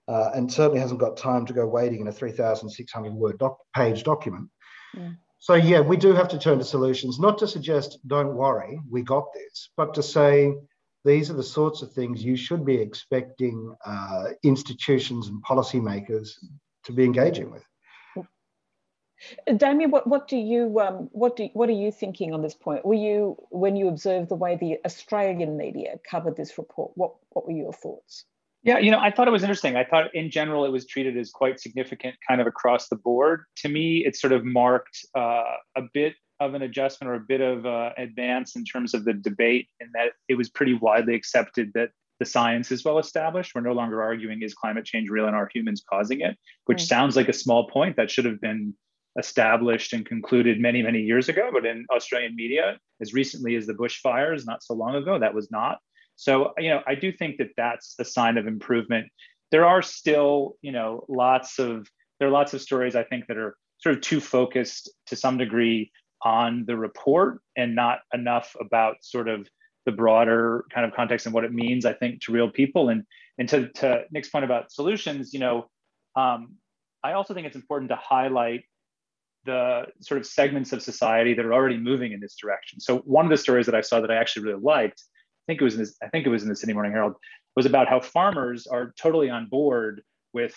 uh, 0.08 0.30
and 0.34 0.52
certainly 0.52 0.80
hasn't 0.80 1.00
got 1.00 1.16
time 1.16 1.44
to 1.46 1.52
go 1.52 1.66
waiting 1.66 2.00
in 2.00 2.08
a 2.08 2.12
3,600 2.12 3.12
word 3.12 3.38
doc- 3.38 3.58
page 3.74 4.04
document. 4.04 4.48
Mm. 4.96 5.16
So, 5.38 5.54
yeah, 5.54 5.80
we 5.80 5.96
do 5.96 6.12
have 6.12 6.28
to 6.28 6.38
turn 6.38 6.58
to 6.58 6.64
solutions, 6.64 7.18
not 7.18 7.38
to 7.38 7.48
suggest, 7.48 7.98
don't 8.06 8.34
worry, 8.34 8.80
we 8.90 9.02
got 9.02 9.32
this, 9.34 9.70
but 9.76 9.94
to 9.94 10.02
say, 10.02 10.54
these 11.04 11.30
are 11.30 11.34
the 11.34 11.42
sorts 11.42 11.82
of 11.82 11.92
things 11.92 12.22
you 12.24 12.36
should 12.36 12.64
be 12.64 12.76
expecting 12.76 13.74
uh, 13.84 14.24
institutions 14.42 15.28
and 15.28 15.42
policymakers 15.44 16.30
to 16.84 16.92
be 16.92 17.04
engaging 17.04 17.50
with. 17.50 17.64
Damien, 19.56 19.90
what, 19.90 20.06
what 20.06 20.28
do 20.28 20.36
you 20.36 20.78
um, 20.80 21.08
what 21.12 21.36
do 21.36 21.48
what 21.54 21.68
are 21.68 21.72
you 21.72 21.90
thinking 21.90 22.34
on 22.34 22.42
this 22.42 22.54
point? 22.54 22.84
Were 22.84 22.94
you 22.94 23.36
when 23.50 23.76
you 23.76 23.88
observed 23.88 24.28
the 24.28 24.34
way 24.34 24.56
the 24.56 24.78
Australian 24.84 25.56
media 25.56 25.98
covered 26.08 26.36
this 26.36 26.58
report? 26.58 26.92
What 26.94 27.14
what 27.30 27.46
were 27.46 27.52
your 27.52 27.72
thoughts? 27.72 28.24
Yeah, 28.62 28.78
you 28.78 28.90
know, 28.90 28.98
I 28.98 29.12
thought 29.12 29.28
it 29.28 29.30
was 29.30 29.42
interesting. 29.42 29.76
I 29.76 29.84
thought 29.84 30.12
in 30.14 30.28
general 30.30 30.64
it 30.64 30.72
was 30.72 30.86
treated 30.86 31.16
as 31.16 31.30
quite 31.30 31.60
significant, 31.60 32.16
kind 32.26 32.40
of 32.40 32.48
across 32.48 32.88
the 32.88 32.96
board. 32.96 33.44
To 33.58 33.68
me, 33.68 34.04
it 34.04 34.16
sort 34.16 34.32
of 34.32 34.44
marked 34.44 35.06
uh, 35.14 35.54
a 35.76 35.82
bit 35.94 36.14
of 36.40 36.54
an 36.54 36.62
adjustment 36.62 37.10
or 37.10 37.14
a 37.14 37.20
bit 37.20 37.40
of 37.40 37.64
uh, 37.64 37.90
advance 37.96 38.56
in 38.56 38.64
terms 38.64 38.92
of 38.92 39.04
the 39.04 39.12
debate, 39.12 39.68
in 39.80 39.88
that 39.94 40.12
it 40.28 40.34
was 40.34 40.50
pretty 40.50 40.74
widely 40.74 41.14
accepted 41.14 41.70
that 41.74 41.90
the 42.18 42.26
science 42.26 42.72
is 42.72 42.84
well 42.84 42.98
established. 42.98 43.52
We're 43.54 43.60
no 43.60 43.72
longer 43.72 44.02
arguing 44.02 44.42
is 44.42 44.54
climate 44.54 44.84
change 44.84 45.10
real 45.10 45.26
and 45.26 45.36
are 45.36 45.48
humans 45.52 45.82
causing 45.88 46.20
it, 46.20 46.36
which 46.64 46.82
mm. 46.82 46.86
sounds 46.86 47.14
like 47.14 47.28
a 47.28 47.32
small 47.32 47.68
point 47.68 47.96
that 47.96 48.10
should 48.10 48.24
have 48.24 48.40
been 48.40 48.74
established 49.18 49.92
and 49.92 50.04
concluded 50.04 50.60
many, 50.60 50.82
many 50.82 51.00
years 51.00 51.28
ago. 51.28 51.50
But 51.52 51.66
in 51.66 51.86
Australian 51.94 52.34
media, 52.36 52.78
as 53.00 53.14
recently 53.14 53.56
as 53.56 53.66
the 53.66 53.74
bushfires, 53.74 54.46
not 54.46 54.62
so 54.62 54.74
long 54.74 54.94
ago, 54.94 55.18
that 55.18 55.34
was 55.34 55.50
not. 55.50 55.78
So, 56.16 56.52
you 56.58 56.70
know, 56.70 56.82
I 56.86 56.94
do 56.94 57.12
think 57.12 57.36
that 57.38 57.50
that's 57.56 57.94
a 57.98 58.04
sign 58.04 58.38
of 58.38 58.46
improvement. 58.46 59.08
There 59.50 59.66
are 59.66 59.82
still, 59.82 60.56
you 60.62 60.72
know, 60.72 61.04
lots 61.08 61.58
of 61.58 61.88
there 62.18 62.28
are 62.28 62.32
lots 62.32 62.54
of 62.54 62.62
stories 62.62 62.96
I 62.96 63.04
think 63.04 63.26
that 63.26 63.36
are 63.36 63.56
sort 63.78 63.94
of 63.94 64.00
too 64.00 64.20
focused 64.20 64.90
to 65.06 65.16
some 65.16 65.36
degree 65.36 65.92
on 66.22 66.64
the 66.66 66.76
report 66.76 67.40
and 67.56 67.74
not 67.74 67.98
enough 68.14 68.56
about 68.58 68.96
sort 69.02 69.28
of 69.28 69.46
the 69.84 69.92
broader 69.92 70.64
kind 70.72 70.86
of 70.86 70.94
context 70.94 71.26
and 71.26 71.34
what 71.34 71.44
it 71.44 71.52
means, 71.52 71.84
I 71.84 71.92
think, 71.92 72.22
to 72.22 72.32
real 72.32 72.50
people. 72.50 72.88
And 72.88 73.04
and 73.38 73.48
to, 73.50 73.68
to 73.68 74.04
Nick's 74.10 74.30
point 74.30 74.46
about 74.46 74.72
solutions, 74.72 75.34
you 75.34 75.40
know, 75.40 75.68
um, 76.16 76.54
I 77.04 77.12
also 77.12 77.34
think 77.34 77.46
it's 77.46 77.56
important 77.56 77.90
to 77.90 77.96
highlight 77.96 78.64
the 79.46 79.86
sort 80.00 80.20
of 80.20 80.26
segments 80.26 80.72
of 80.72 80.82
society 80.82 81.32
that 81.34 81.44
are 81.44 81.54
already 81.54 81.78
moving 81.78 82.12
in 82.12 82.20
this 82.20 82.36
direction. 82.36 82.80
So 82.80 82.98
one 82.98 83.24
of 83.24 83.30
the 83.30 83.36
stories 83.36 83.66
that 83.66 83.74
I 83.74 83.80
saw 83.80 84.00
that 84.00 84.10
I 84.10 84.16
actually 84.16 84.44
really 84.44 84.60
liked 84.62 85.02
I 85.46 85.52
think 85.52 85.60
it 85.60 85.64
was 85.64 85.74
in 85.74 85.80
this, 85.80 85.96
I 86.02 86.08
think 86.08 86.26
it 86.26 86.30
was 86.30 86.42
in 86.42 86.48
the 86.48 86.56
Sydney 86.56 86.74
Morning 86.74 86.92
Herald, 86.92 87.14
was 87.54 87.66
about 87.66 87.88
how 87.88 88.00
farmers 88.00 88.66
are 88.66 88.92
totally 88.98 89.30
on 89.30 89.46
board 89.46 90.02
with, 90.32 90.56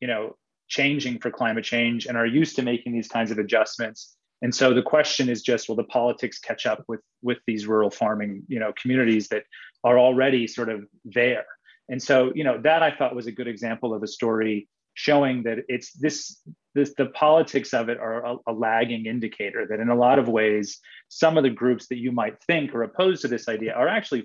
you 0.00 0.06
know, 0.06 0.36
changing 0.68 1.18
for 1.18 1.32
climate 1.32 1.64
change 1.64 2.06
and 2.06 2.16
are 2.16 2.26
used 2.26 2.54
to 2.56 2.62
making 2.62 2.92
these 2.92 3.08
kinds 3.08 3.32
of 3.32 3.38
adjustments. 3.38 4.16
And 4.40 4.54
so 4.54 4.72
the 4.72 4.82
question 4.82 5.28
is 5.28 5.42
just, 5.42 5.68
will 5.68 5.74
the 5.74 5.84
politics 5.84 6.38
catch 6.38 6.64
up 6.64 6.84
with 6.86 7.00
with 7.22 7.38
these 7.46 7.66
rural 7.66 7.90
farming, 7.90 8.44
you 8.46 8.60
know, 8.60 8.72
communities 8.80 9.28
that 9.28 9.42
are 9.82 9.98
already 9.98 10.46
sort 10.46 10.68
of 10.68 10.84
there? 11.04 11.44
And 11.88 12.00
so, 12.00 12.32
you 12.36 12.44
know, 12.44 12.60
that 12.62 12.84
I 12.84 12.92
thought 12.92 13.16
was 13.16 13.26
a 13.26 13.32
good 13.32 13.48
example 13.48 13.92
of 13.92 14.04
a 14.04 14.06
story 14.06 14.68
showing 15.00 15.42
that 15.44 15.58
it's 15.68 15.92
this 15.92 16.42
this 16.74 16.92
the 16.98 17.06
politics 17.06 17.72
of 17.72 17.88
it 17.88 17.98
are 17.98 18.24
a, 18.24 18.36
a, 18.46 18.52
lagging 18.52 19.06
indicator 19.06 19.66
that 19.66 19.80
in 19.80 19.88
a 19.88 19.94
lot 19.94 20.18
of 20.18 20.28
ways 20.28 20.78
some 21.08 21.38
of 21.38 21.42
the 21.42 21.50
groups 21.50 21.88
that 21.88 21.98
you 21.98 22.12
might 22.12 22.36
think 22.46 22.74
are 22.74 22.82
opposed 22.82 23.22
to 23.22 23.28
this 23.28 23.48
idea 23.48 23.72
are 23.72 23.88
actually 23.88 24.24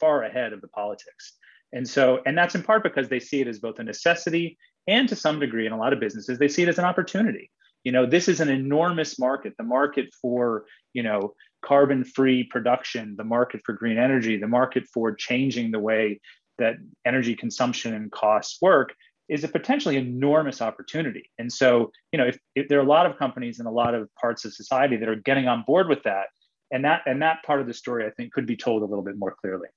far 0.00 0.24
ahead 0.24 0.52
of 0.52 0.60
the 0.60 0.68
politics. 0.68 1.32
And 1.72 1.88
so 1.88 2.20
and 2.26 2.36
that's 2.36 2.56
in 2.56 2.64
part 2.64 2.82
because 2.82 3.08
they 3.08 3.20
see 3.20 3.40
it 3.40 3.46
as 3.46 3.60
both 3.60 3.78
a 3.78 3.84
necessity 3.84 4.58
and 4.88 5.08
to 5.08 5.16
some 5.16 5.38
degree 5.38 5.66
in 5.66 5.72
a 5.72 5.78
lot 5.78 5.92
of 5.92 6.00
businesses 6.00 6.38
they 6.38 6.48
see 6.48 6.64
it 6.64 6.68
as 6.68 6.78
an 6.78 6.84
opportunity. 6.84 7.50
You 7.84 7.92
know 7.92 8.04
this 8.04 8.26
is 8.26 8.40
an 8.40 8.48
enormous 8.48 9.18
market 9.18 9.54
the 9.56 9.64
market 9.64 10.06
for 10.20 10.64
you 10.92 11.04
know 11.04 11.34
carbon 11.64 12.04
free 12.04 12.42
production 12.42 13.14
the 13.16 13.24
market 13.24 13.60
for 13.64 13.74
green 13.74 13.96
energy 13.96 14.36
the 14.36 14.48
market 14.48 14.84
for 14.92 15.14
changing 15.14 15.70
the 15.70 15.78
way 15.78 16.20
that 16.58 16.76
energy 17.04 17.34
consumption 17.34 17.94
and 17.94 18.10
costs 18.10 18.58
work 18.60 18.94
is 19.28 19.44
a 19.44 19.48
potentially 19.48 19.96
enormous 19.96 20.62
opportunity. 20.62 21.30
And 21.38 21.52
so, 21.52 21.90
you 22.12 22.18
know, 22.18 22.26
if, 22.26 22.38
if, 22.54 22.68
there 22.68 22.78
are 22.78 22.84
a 22.84 22.88
lot 22.88 23.06
of 23.06 23.18
companies 23.18 23.60
in 23.60 23.66
a 23.66 23.70
lot 23.70 23.94
of 23.94 24.08
parts 24.14 24.44
of 24.44 24.54
society 24.54 24.96
that 24.96 25.08
are 25.08 25.16
getting 25.16 25.48
on 25.48 25.64
board 25.66 25.88
with 25.88 26.02
that, 26.04 26.26
and 26.70 26.84
that 26.84 27.02
and 27.06 27.22
that 27.22 27.42
part 27.44 27.60
of 27.60 27.66
the 27.66 27.74
story, 27.74 28.06
I 28.06 28.10
think, 28.10 28.32
could 28.32 28.46
be 28.46 28.56
told 28.56 28.82
a 28.82 28.86
little 28.86 29.04
bit 29.04 29.16
more 29.16 29.36
clearly. 29.40 29.68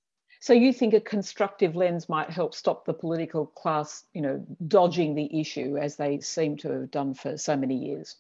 So 0.42 0.54
you 0.54 0.72
think 0.72 0.94
a 0.94 1.02
constructive 1.02 1.76
lens 1.76 2.08
might 2.08 2.30
help 2.30 2.56
stop 2.56 2.86
the 2.86 2.94
political 2.94 3.46
class, 3.46 4.06
you 4.14 4.22
know, 4.22 4.46
dodging 4.68 5.14
the 5.14 5.40
issue 5.40 5.78
as 5.78 5.98
they 5.98 6.22
seem 6.22 6.56
to 6.58 6.72
have 6.72 6.92
done 6.92 7.14
for 7.14 7.38
so 7.38 7.58
many 7.58 7.76
years? 7.76 8.16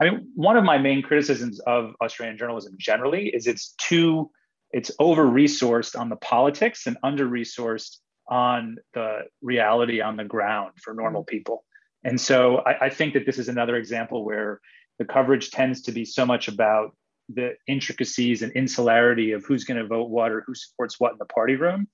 I 0.00 0.04
mean, 0.04 0.30
one 0.34 0.56
of 0.56 0.64
my 0.64 0.78
main 0.78 1.02
criticisms 1.02 1.60
of 1.60 1.92
Australian 2.00 2.38
journalism 2.38 2.74
generally 2.78 3.28
is 3.28 3.46
it's 3.46 3.74
too, 3.76 4.30
it's 4.70 4.90
over 4.98 5.24
resourced 5.26 5.98
on 5.98 6.08
the 6.08 6.16
politics 6.16 6.86
and 6.86 6.96
under 7.02 7.28
resourced 7.28 7.98
on 8.30 8.76
the 8.94 9.22
reality 9.42 10.00
on 10.00 10.16
the 10.16 10.24
ground 10.24 10.72
for 10.82 10.94
normal 10.94 11.22
mm-hmm. 11.22 11.36
people. 11.36 11.64
And 12.04 12.18
so 12.18 12.58
I, 12.58 12.86
I, 12.86 12.88
think 12.88 13.12
that 13.12 13.26
this 13.26 13.38
is 13.38 13.48
another 13.48 13.76
example 13.76 14.24
where 14.24 14.60
the 14.98 15.04
coverage 15.04 15.50
tends 15.50 15.82
to 15.82 15.92
be 15.92 16.06
so 16.06 16.24
much 16.24 16.48
about 16.48 16.96
the 17.28 17.54
intricacies 17.66 18.42
and 18.42 18.52
insularity 18.52 19.32
of 19.32 19.44
who's 19.44 19.64
going 19.64 19.78
to 19.78 19.86
vote 19.86 20.08
what 20.08 20.32
or 20.32 20.42
who 20.46 20.54
supports 20.54 20.98
what 20.98 21.12
in 21.12 21.18
the 21.18 21.26
party 21.26 21.56
room 21.56 21.88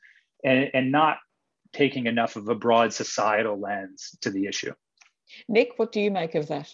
and, 0.44 0.70
and 0.74 0.92
not 0.92 1.16
taking 1.72 2.06
enough 2.06 2.36
of 2.36 2.48
a 2.48 2.54
broad 2.54 2.92
societal 2.92 3.58
lens 3.58 4.16
to 4.20 4.30
the 4.30 4.46
issue. 4.46 4.72
Nick, 5.48 5.72
what 5.76 5.90
do 5.90 6.00
you 6.00 6.10
make 6.10 6.34
of 6.34 6.48
that? 6.48 6.72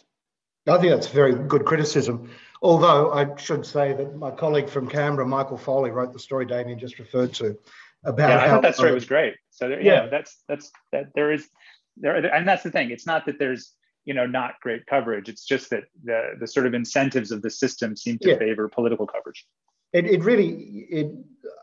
I 0.69 0.79
think 0.79 0.93
that's 0.93 1.09
very 1.09 1.35
good 1.35 1.65
criticism. 1.65 2.31
Although 2.61 3.13
I 3.13 3.35
should 3.37 3.67
say 3.67 3.95
that 3.95 4.17
my 4.17 4.31
colleague 4.31 4.69
from 4.69 4.89
Canberra, 4.89 5.27
Michael 5.27 5.57
Foley, 5.57 5.91
wrote 5.91 6.13
the 6.13 6.21
story 6.21 6.47
Damien 6.47 6.79
just 6.79 6.99
referred 6.99 7.33
to 7.35 7.59
about 8.05 8.31
yeah, 8.31 8.45
I 8.45 8.49
thought 8.49 8.63
that 8.63 8.75
story 8.75 8.93
was 8.93 9.05
great. 9.05 9.35
So 9.51 9.69
there, 9.69 9.81
yeah, 9.81 10.07
that's 10.07 10.43
that's 10.49 10.71
that 10.93 11.07
there 11.15 11.33
is 11.33 11.49
there 11.97 12.17
and 12.17 12.47
that's 12.47 12.63
the 12.63 12.71
thing. 12.71 12.91
It's 12.91 13.07
not 13.07 13.27
that 13.27 13.39
there's 13.39 13.73
you 14.05 14.15
know 14.15 14.27
not 14.27 14.55
great 14.61 14.87
coverage. 14.87 15.29
It's 15.29 15.45
just 15.45 15.71
that 15.71 15.85
the 16.05 16.33
the 16.41 16.47
sort 16.47 16.67
of 16.67 16.75
incentives 16.75 17.31
of 17.31 17.43
the 17.43 17.51
system 17.51 17.97
seem 17.97 18.19
to 18.19 18.31
yeah. 18.31 18.39
favor 18.39 18.69
political 18.69 19.07
coverage. 19.07 19.47
It, 19.93 20.07
it 20.07 20.25
really 20.25 20.49
it 20.91 21.13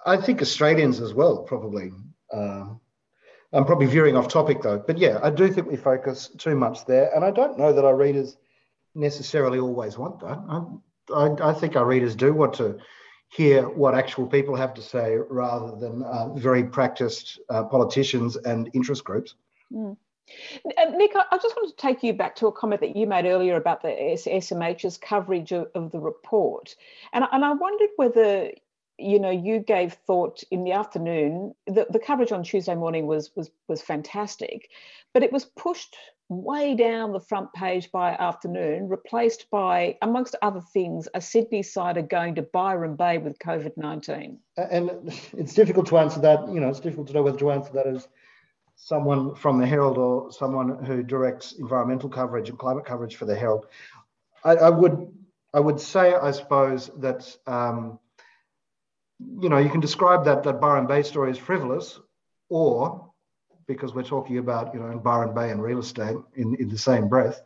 I 0.05 0.17
think 0.17 0.41
Australians 0.41 1.01
as 1.01 1.13
well 1.13 1.43
probably. 1.43 1.91
Uh, 2.31 2.65
I'm 3.51 3.65
probably 3.65 3.87
veering 3.87 4.15
off 4.15 4.27
topic 4.27 4.61
though, 4.61 4.77
but 4.85 4.99
yeah, 4.99 5.19
I 5.23 5.31
do 5.31 5.51
think 5.51 5.67
we 5.67 5.75
focus 5.75 6.29
too 6.37 6.55
much 6.55 6.85
there, 6.85 7.11
and 7.15 7.25
I 7.25 7.31
don't 7.31 7.57
know 7.57 7.73
that 7.73 7.83
our 7.83 7.95
readers 7.95 8.37
necessarily 8.93 9.57
always 9.57 9.97
want 9.97 10.19
that. 10.19 10.37
I, 10.47 10.61
I, 11.13 11.49
I 11.49 11.53
think 11.53 11.75
our 11.75 11.85
readers 11.85 12.15
do 12.15 12.31
want 12.31 12.53
to 12.55 12.77
hear 13.29 13.69
what 13.69 13.95
actual 13.95 14.25
people 14.27 14.55
have 14.55 14.73
to 14.73 14.81
say 14.81 15.17
rather 15.29 15.75
than 15.75 16.03
uh, 16.03 16.33
very 16.33 16.63
practiced 16.63 17.39
uh, 17.49 17.63
politicians 17.63 18.35
and 18.35 18.69
interest 18.73 19.03
groups. 19.03 19.35
Mm. 19.71 19.95
Uh, 20.65 20.89
Nick, 20.95 21.11
I 21.15 21.37
just 21.37 21.55
wanted 21.55 21.71
to 21.71 21.81
take 21.81 22.03
you 22.03 22.13
back 22.13 22.35
to 22.37 22.47
a 22.47 22.51
comment 22.51 22.81
that 22.81 22.95
you 22.95 23.07
made 23.07 23.25
earlier 23.25 23.55
about 23.55 23.81
the 23.81 23.89
SMH's 23.89 24.97
coverage 24.97 25.51
of, 25.51 25.67
of 25.73 25.91
the 25.91 25.99
report. 25.99 26.75
And, 27.13 27.25
and 27.31 27.45
I 27.45 27.53
wondered 27.53 27.89
whether 27.95 28.51
you 28.99 29.19
know 29.19 29.31
you 29.31 29.59
gave 29.59 29.93
thought 29.93 30.43
in 30.51 30.63
the 30.63 30.73
afternoon 30.73 31.55
the, 31.67 31.87
the 31.89 31.99
coverage 31.99 32.33
on 32.33 32.43
tuesday 32.43 32.75
morning 32.75 33.07
was 33.07 33.33
was 33.33 33.49
was 33.69 33.81
fantastic 33.81 34.69
but 35.13 35.23
it 35.23 35.31
was 35.31 35.45
pushed 35.45 35.95
way 36.29 36.75
down 36.75 37.11
the 37.11 37.19
front 37.19 37.51
page 37.53 37.91
by 37.91 38.11
afternoon, 38.11 38.87
replaced 38.87 39.49
by, 39.49 39.97
amongst 40.01 40.35
other 40.41 40.61
things, 40.61 41.07
a 41.15 41.21
Sydney 41.21 41.63
sider 41.63 42.03
going 42.03 42.35
to 42.35 42.43
Byron 42.43 42.95
Bay 42.95 43.17
with 43.17 43.39
COVID 43.39 43.75
19? 43.75 44.39
And 44.57 44.91
it's 45.33 45.53
difficult 45.55 45.87
to 45.87 45.97
answer 45.97 46.21
that. 46.21 46.47
You 46.47 46.59
know, 46.59 46.69
it's 46.69 46.79
difficult 46.79 47.07
to 47.07 47.13
know 47.13 47.23
whether 47.23 47.39
to 47.39 47.51
answer 47.51 47.73
that 47.73 47.87
as 47.87 48.07
someone 48.75 49.35
from 49.35 49.59
the 49.59 49.65
Herald 49.65 49.97
or 49.97 50.31
someone 50.31 50.83
who 50.85 51.03
directs 51.03 51.53
environmental 51.53 52.09
coverage 52.09 52.49
and 52.49 52.57
climate 52.57 52.85
coverage 52.85 53.15
for 53.15 53.25
the 53.25 53.35
Herald. 53.35 53.65
I, 54.43 54.55
I 54.55 54.69
would, 54.69 55.11
I 55.53 55.59
would 55.59 55.79
say, 55.79 56.13
I 56.13 56.31
suppose, 56.31 56.91
that. 56.97 57.35
Um, 57.47 57.99
you 59.41 59.49
know, 59.49 59.57
you 59.57 59.69
can 59.69 59.81
describe 59.81 60.23
that 60.25 60.43
that 60.43 60.61
Byron 60.61 60.87
Bay 60.87 61.03
story 61.03 61.31
as 61.31 61.37
frivolous, 61.37 61.99
or 62.47 63.08
because 63.69 63.93
we're 63.93 64.03
talking 64.03 64.39
about, 64.39 64.73
you 64.73 64.79
know, 64.79 64.97
Byron 64.97 65.33
Bay 65.33 65.51
and 65.51 65.61
real 65.61 65.79
estate 65.79 66.17
in, 66.35 66.55
in 66.55 66.67
the 66.67 66.77
same 66.77 67.07
breath. 67.07 67.41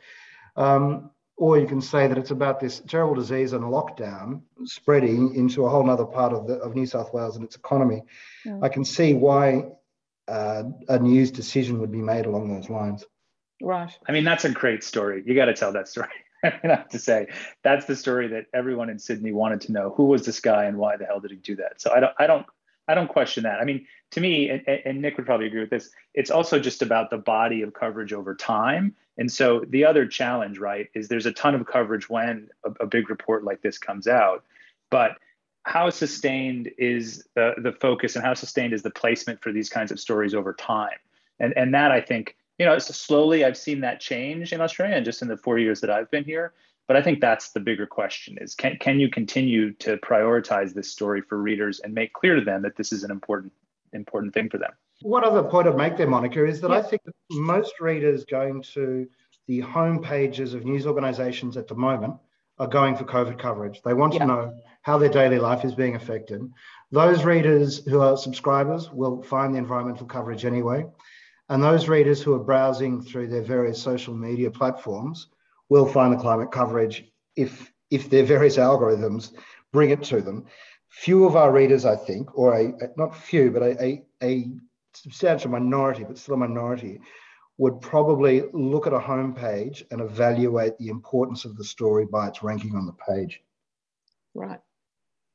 Um, 0.55 1.11
or 1.35 1.59
you 1.59 1.67
can 1.67 1.81
say 1.81 2.07
that 2.07 2.17
it's 2.17 2.31
about 2.31 2.59
this 2.59 2.79
terrible 2.87 3.15
disease 3.15 3.53
and 3.53 3.63
lockdown 3.63 4.41
spreading 4.65 5.35
into 5.35 5.65
a 5.65 5.69
whole 5.69 5.89
other 5.89 6.05
part 6.05 6.31
of, 6.31 6.47
the, 6.47 6.53
of 6.55 6.75
New 6.75 6.85
South 6.85 7.13
Wales 7.13 7.35
and 7.35 7.43
its 7.43 7.55
economy. 7.55 8.03
Yeah. 8.45 8.59
I 8.61 8.69
can 8.69 8.85
see 8.85 9.13
why 9.13 9.65
uh, 10.27 10.63
a 10.87 10.99
news 10.99 11.31
decision 11.31 11.79
would 11.79 11.91
be 11.91 12.01
made 12.01 12.25
along 12.25 12.53
those 12.53 12.69
lines. 12.69 13.03
Right. 13.61 13.91
I 14.07 14.11
mean, 14.11 14.23
that's 14.23 14.45
a 14.45 14.49
great 14.49 14.83
story. 14.83 15.23
You 15.25 15.35
got 15.35 15.45
to 15.45 15.53
tell 15.53 15.73
that 15.73 15.87
story. 15.87 16.09
I 16.43 16.59
have 16.63 16.89
to 16.89 16.99
say 16.99 17.27
that's 17.63 17.85
the 17.85 17.95
story 17.95 18.27
that 18.29 18.45
everyone 18.53 18.89
in 18.89 18.99
Sydney 18.99 19.31
wanted 19.31 19.61
to 19.61 19.71
know. 19.71 19.93
Who 19.95 20.05
was 20.05 20.25
this 20.25 20.39
guy 20.39 20.65
and 20.65 20.77
why 20.77 20.97
the 20.97 21.05
hell 21.05 21.19
did 21.19 21.31
he 21.31 21.37
do 21.37 21.55
that? 21.57 21.81
So 21.81 21.91
I 21.93 21.99
don't, 21.99 22.13
I 22.19 22.27
don't, 22.27 22.45
I 22.87 22.95
don't 22.95 23.07
question 23.07 23.43
that. 23.43 23.59
I 23.59 23.65
mean, 23.65 23.85
to 24.11 24.21
me, 24.21 24.49
and, 24.49 24.67
and, 24.67 25.01
Nick 25.01 25.17
would 25.17 25.25
probably 25.25 25.47
agree 25.47 25.61
with 25.61 25.69
this, 25.69 25.89
it's 26.13 26.29
also 26.29 26.59
just 26.59 26.81
about 26.81 27.09
the 27.09 27.17
body 27.17 27.61
of 27.61 27.73
coverage 27.73 28.13
over 28.13 28.35
time. 28.35 28.95
And 29.17 29.31
so 29.31 29.63
the 29.69 29.85
other 29.85 30.05
challenge, 30.05 30.59
right, 30.59 30.89
is 30.93 31.07
there's 31.07 31.25
a 31.25 31.31
ton 31.31 31.55
of 31.55 31.65
coverage 31.65 32.09
when 32.09 32.49
a, 32.65 32.71
a 32.81 32.85
big 32.85 33.09
report 33.09 33.43
like 33.43 33.61
this 33.61 33.77
comes 33.77 34.07
out, 34.07 34.43
but 34.89 35.17
how 35.63 35.89
sustained 35.89 36.71
is 36.77 37.25
the, 37.35 37.53
the 37.57 37.71
focus 37.71 38.15
and 38.15 38.25
how 38.25 38.33
sustained 38.33 38.73
is 38.73 38.83
the 38.83 38.91
placement 38.91 39.41
for 39.41 39.51
these 39.51 39.69
kinds 39.69 39.91
of 39.91 39.99
stories 39.99 40.35
over 40.35 40.53
time? 40.53 40.97
And, 41.39 41.53
and 41.55 41.73
that 41.73 41.91
I 41.91 42.01
think, 42.01 42.35
you 42.59 42.65
know, 42.65 42.77
slowly 42.79 43.45
I've 43.45 43.57
seen 43.57 43.79
that 43.81 43.99
change 43.99 44.51
in 44.51 44.61
Australia 44.61 44.95
and 44.95 45.05
just 45.05 45.21
in 45.21 45.27
the 45.27 45.37
four 45.37 45.57
years 45.57 45.79
that 45.81 45.89
I've 45.89 46.11
been 46.11 46.25
here. 46.25 46.53
But 46.87 46.97
I 46.97 47.01
think 47.01 47.21
that's 47.21 47.51
the 47.51 47.59
bigger 47.59 47.85
question 47.85 48.37
is 48.41 48.55
can, 48.55 48.77
can 48.77 48.99
you 48.99 49.09
continue 49.09 49.73
to 49.75 49.97
prioritize 49.97 50.73
this 50.73 50.91
story 50.91 51.21
for 51.21 51.41
readers 51.41 51.79
and 51.79 51.93
make 51.93 52.13
clear 52.13 52.35
to 52.35 52.41
them 52.41 52.61
that 52.63 52.75
this 52.75 52.91
is 52.91 53.03
an 53.03 53.11
important 53.11 53.53
important 53.93 54.33
thing 54.33 54.49
for 54.49 54.57
them? 54.57 54.71
One 55.01 55.23
other 55.23 55.43
point 55.43 55.67
I'd 55.67 55.77
make 55.77 55.97
there, 55.97 56.07
Monica, 56.07 56.45
is 56.45 56.61
that 56.61 56.71
I 56.71 56.81
think 56.81 57.03
that 57.03 57.13
most 57.31 57.79
readers 57.79 58.25
going 58.25 58.61
to 58.73 59.07
the 59.47 59.59
home 59.61 60.01
pages 60.01 60.53
of 60.53 60.65
news 60.65 60.85
organisations 60.85 61.57
at 61.57 61.67
the 61.67 61.75
moment 61.75 62.15
are 62.59 62.67
going 62.67 62.95
for 62.95 63.03
COVID 63.03 63.37
coverage. 63.39 63.81
They 63.83 63.93
want 63.93 64.13
yeah. 64.13 64.19
to 64.19 64.25
know 64.25 64.59
how 64.83 64.97
their 64.97 65.09
daily 65.09 65.39
life 65.39 65.65
is 65.65 65.73
being 65.73 65.95
affected. 65.95 66.41
Those 66.91 67.25
readers 67.25 67.83
who 67.85 68.01
are 68.01 68.15
subscribers 68.15 68.91
will 68.91 69.21
find 69.23 69.53
the 69.53 69.57
environmental 69.57 70.05
coverage 70.05 70.45
anyway. 70.45 70.85
And 71.49 71.61
those 71.61 71.89
readers 71.89 72.21
who 72.21 72.33
are 72.33 72.39
browsing 72.39 73.01
through 73.01 73.27
their 73.27 73.41
various 73.41 73.81
social 73.81 74.13
media 74.13 74.51
platforms 74.51 75.27
will 75.69 75.87
find 75.87 76.13
the 76.13 76.17
climate 76.17 76.51
coverage 76.51 77.05
if, 77.35 77.71
if 77.89 78.09
their 78.09 78.23
various 78.23 78.57
algorithms 78.57 79.33
bring 79.71 79.89
it 79.89 80.03
to 80.03 80.21
them. 80.21 80.45
Few 80.89 81.25
of 81.25 81.35
our 81.35 81.51
readers, 81.51 81.85
I 81.85 81.95
think, 81.95 82.37
or 82.37 82.53
a, 82.53 82.73
not 82.97 83.15
few, 83.15 83.49
but 83.49 83.63
a, 83.63 83.83
a, 83.83 84.03
a 84.21 84.47
substantial 84.93 85.49
minority, 85.49 86.03
but 86.03 86.17
still 86.17 86.35
a 86.35 86.37
minority, 86.37 86.99
would 87.57 87.81
probably 87.81 88.43
look 88.53 88.87
at 88.87 88.93
a 88.93 88.99
homepage 88.99 89.83
and 89.91 90.01
evaluate 90.01 90.77
the 90.77 90.89
importance 90.89 91.45
of 91.45 91.57
the 91.57 91.63
story 91.63 92.05
by 92.05 92.27
its 92.27 92.43
ranking 92.43 92.75
on 92.75 92.85
the 92.85 92.93
page. 93.07 93.41
Right. 94.33 94.59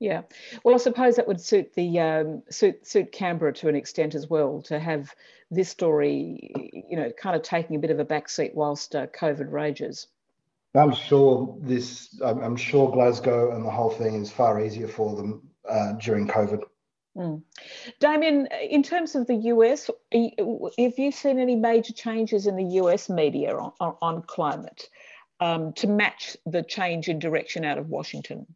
Yeah. 0.01 0.23
Well, 0.63 0.75
I 0.75 0.79
suppose 0.79 1.17
that 1.17 1.27
would 1.27 1.41
suit 1.41 1.75
the 1.75 1.99
um, 1.99 2.43
suit 2.51 2.87
suit 2.87 3.11
Canberra 3.11 3.53
to 3.55 3.69
an 3.69 3.75
extent 3.75 4.15
as 4.15 4.31
well 4.31 4.63
to 4.63 4.79
have 4.79 5.13
this 5.51 5.71
story, 5.71 6.53
you 6.89 6.97
know, 6.97 7.11
kind 7.11 7.35
of 7.35 7.43
taking 7.43 7.75
a 7.75 7.81
bit 7.81 7.91
of 7.91 7.99
a 7.99 8.05
backseat 8.05 8.55
whilst 8.55 8.95
uh, 8.95 9.09
COVID 9.09 9.51
rages. 9.51 10.07
I'm 10.75 10.95
sure 10.95 11.57
this. 11.61 12.21
I'm 12.23 12.57
sure 12.57 12.93
Glasgow 12.93 13.55
and 13.55 13.65
the 13.65 13.71
whole 13.71 13.91
thing 13.91 14.15
is 14.23 14.31
far 14.31 14.63
easier 14.63 14.89
for 14.89 15.17
them 15.17 15.43
uh, 15.69 15.93
during 15.93 16.29
COVID. 16.29 16.63
Mm. 17.17 17.43
Damien, 18.01 18.49
in 18.69 18.83
terms 18.83 19.15
of 19.15 19.27
the 19.27 19.35
US, 19.35 19.91
have 20.13 20.99
you 20.99 21.11
seen 21.11 21.39
any 21.39 21.57
major 21.57 21.93
changes 21.93 22.47
in 22.47 22.55
the 22.55 22.77
US 22.83 23.09
media 23.09 23.57
on, 23.57 23.73
on, 23.81 23.97
on 24.01 24.23
climate 24.23 24.89
um, 25.41 25.73
to 25.75 25.89
match 25.89 26.37
the 26.47 26.63
change 26.63 27.09
in 27.09 27.19
direction 27.19 27.65
out 27.65 27.79
of 27.79 27.89
Washington? 27.89 28.47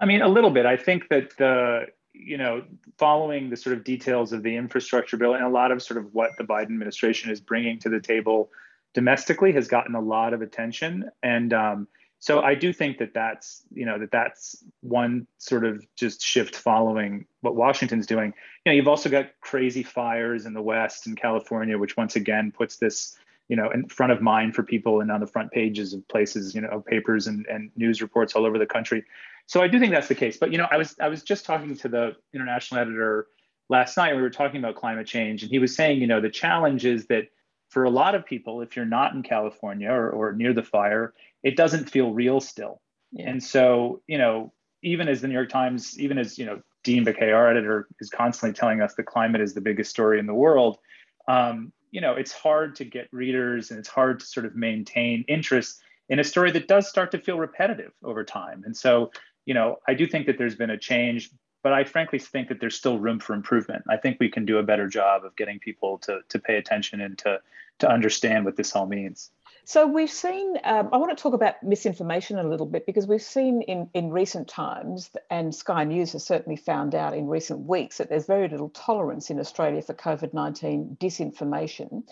I 0.00 0.06
mean, 0.06 0.22
a 0.22 0.28
little 0.28 0.50
bit. 0.50 0.66
I 0.66 0.76
think 0.76 1.08
that 1.10 1.36
the 1.36 1.86
you 2.14 2.38
know, 2.38 2.62
following 2.96 3.50
the 3.50 3.56
sort 3.56 3.76
of 3.76 3.84
details 3.84 4.32
of 4.32 4.42
the 4.42 4.56
infrastructure 4.56 5.16
bill 5.16 5.34
and 5.34 5.44
a 5.44 5.48
lot 5.48 5.72
of 5.72 5.82
sort 5.82 5.98
of 5.98 6.14
what 6.14 6.30
the 6.38 6.44
Biden 6.44 6.62
administration 6.66 7.30
is 7.30 7.40
bringing 7.40 7.78
to 7.80 7.88
the 7.88 8.00
table 8.00 8.50
domestically 8.94 9.52
has 9.52 9.68
gotten 9.68 9.94
a 9.94 10.00
lot 10.00 10.32
of 10.32 10.42
attention, 10.42 11.10
and 11.22 11.52
um, 11.52 11.88
so 12.24 12.40
I 12.40 12.54
do 12.54 12.72
think 12.72 12.96
that 12.98 13.12
that's 13.12 13.62
you 13.74 13.84
know 13.84 13.98
that 13.98 14.10
that's 14.10 14.64
one 14.80 15.26
sort 15.36 15.66
of 15.66 15.84
just 15.94 16.22
shift 16.22 16.56
following 16.56 17.26
what 17.42 17.54
Washington's 17.54 18.06
doing. 18.06 18.32
You 18.64 18.72
know, 18.72 18.76
you've 18.76 18.88
also 18.88 19.10
got 19.10 19.32
crazy 19.42 19.82
fires 19.82 20.46
in 20.46 20.54
the 20.54 20.62
West 20.62 21.06
and 21.06 21.18
California, 21.18 21.76
which 21.76 21.98
once 21.98 22.16
again 22.16 22.50
puts 22.50 22.76
this 22.76 23.18
you 23.48 23.56
know 23.56 23.70
in 23.70 23.88
front 23.88 24.10
of 24.10 24.22
mind 24.22 24.54
for 24.54 24.62
people 24.62 25.02
and 25.02 25.10
on 25.10 25.20
the 25.20 25.26
front 25.26 25.52
pages 25.52 25.92
of 25.92 26.06
places 26.08 26.54
you 26.54 26.62
know 26.62 26.68
of 26.68 26.86
papers 26.86 27.26
and, 27.26 27.44
and 27.46 27.70
news 27.76 28.00
reports 28.00 28.34
all 28.34 28.46
over 28.46 28.58
the 28.58 28.64
country. 28.64 29.04
So 29.46 29.60
i 29.60 29.68
do 29.68 29.78
think 29.78 29.92
that's 29.92 30.08
the 30.08 30.14
case. 30.14 30.38
But 30.38 30.50
you 30.50 30.56
know 30.56 30.66
i 30.70 30.78
was 30.78 30.96
i 31.00 31.08
was 31.08 31.22
just 31.22 31.44
talking 31.44 31.76
to 31.76 31.88
the 31.88 32.16
international 32.32 32.80
editor 32.80 33.26
last 33.68 33.98
night 33.98 34.16
we 34.16 34.22
were 34.22 34.30
talking 34.30 34.60
about 34.60 34.76
climate 34.76 35.06
change. 35.06 35.42
And 35.42 35.50
he 35.50 35.58
was 35.58 35.76
saying 35.76 36.00
you 36.00 36.06
know 36.06 36.22
the 36.22 36.30
challenge 36.30 36.86
is 36.86 37.06
that 37.08 37.28
for 37.74 37.82
a 37.82 37.90
lot 37.90 38.14
of 38.14 38.24
people 38.24 38.62
if 38.62 38.76
you're 38.76 38.86
not 38.86 39.12
in 39.12 39.22
california 39.22 39.90
or, 39.90 40.08
or 40.10 40.32
near 40.32 40.54
the 40.54 40.62
fire 40.62 41.12
it 41.42 41.56
doesn't 41.56 41.90
feel 41.90 42.14
real 42.14 42.40
still 42.40 42.80
yeah. 43.12 43.28
and 43.28 43.42
so 43.42 44.00
you 44.06 44.16
know 44.16 44.52
even 44.82 45.08
as 45.08 45.20
the 45.20 45.28
new 45.28 45.34
york 45.34 45.50
times 45.50 45.98
even 45.98 46.16
as 46.16 46.38
you 46.38 46.46
know 46.46 46.62
dean 46.84 47.04
baquet 47.04 47.34
our 47.34 47.50
editor 47.50 47.88
is 48.00 48.08
constantly 48.08 48.54
telling 48.54 48.80
us 48.80 48.94
the 48.94 49.02
climate 49.02 49.40
is 49.40 49.54
the 49.54 49.60
biggest 49.60 49.90
story 49.90 50.20
in 50.20 50.26
the 50.26 50.32
world 50.32 50.78
um, 51.26 51.72
you 51.90 52.00
know 52.00 52.12
it's 52.12 52.32
hard 52.32 52.76
to 52.76 52.84
get 52.84 53.08
readers 53.12 53.70
and 53.70 53.78
it's 53.80 53.88
hard 53.88 54.20
to 54.20 54.26
sort 54.26 54.46
of 54.46 54.54
maintain 54.54 55.24
interest 55.26 55.82
in 56.08 56.20
a 56.20 56.24
story 56.24 56.52
that 56.52 56.68
does 56.68 56.88
start 56.88 57.10
to 57.10 57.18
feel 57.18 57.38
repetitive 57.38 57.92
over 58.04 58.22
time 58.22 58.62
and 58.64 58.76
so 58.76 59.10
you 59.46 59.54
know 59.54 59.76
i 59.88 59.94
do 59.94 60.06
think 60.06 60.26
that 60.26 60.38
there's 60.38 60.54
been 60.54 60.70
a 60.70 60.78
change 60.78 61.30
but 61.64 61.72
i 61.72 61.82
frankly 61.82 62.20
think 62.20 62.46
that 62.48 62.60
there's 62.60 62.76
still 62.76 62.98
room 62.98 63.18
for 63.18 63.34
improvement 63.34 63.82
i 63.90 63.96
think 63.96 64.16
we 64.20 64.30
can 64.30 64.44
do 64.44 64.58
a 64.58 64.62
better 64.62 64.86
job 64.86 65.24
of 65.24 65.34
getting 65.34 65.58
people 65.58 65.98
to 65.98 66.20
to 66.28 66.38
pay 66.38 66.56
attention 66.56 67.00
and 67.00 67.18
to 67.18 67.40
to 67.80 67.90
understand 67.90 68.44
what 68.44 68.54
this 68.54 68.76
all 68.76 68.86
means 68.86 69.32
so 69.66 69.86
we've 69.86 70.10
seen, 70.10 70.58
um, 70.62 70.90
I 70.92 70.98
want 70.98 71.16
to 71.16 71.22
talk 71.22 71.32
about 71.32 71.62
misinformation 71.62 72.38
a 72.38 72.42
little 72.42 72.66
bit 72.66 72.84
because 72.84 73.06
we've 73.06 73.22
seen 73.22 73.62
in, 73.62 73.88
in 73.94 74.10
recent 74.10 74.46
times, 74.46 75.10
and 75.30 75.54
Sky 75.54 75.84
News 75.84 76.12
has 76.12 76.22
certainly 76.22 76.56
found 76.56 76.94
out 76.94 77.14
in 77.14 77.28
recent 77.28 77.60
weeks 77.60 77.96
that 77.96 78.10
there's 78.10 78.26
very 78.26 78.46
little 78.46 78.68
tolerance 78.68 79.30
in 79.30 79.40
Australia 79.40 79.80
for 79.80 79.94
COVID 79.94 80.34
19 80.34 80.98
disinformation. 81.00 82.02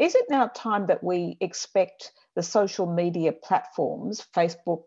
Is 0.00 0.16
it 0.16 0.24
now 0.28 0.48
time 0.48 0.88
that 0.88 1.04
we 1.04 1.36
expect 1.40 2.10
the 2.34 2.42
social 2.42 2.86
media 2.92 3.30
platforms, 3.30 4.26
Facebook, 4.34 4.86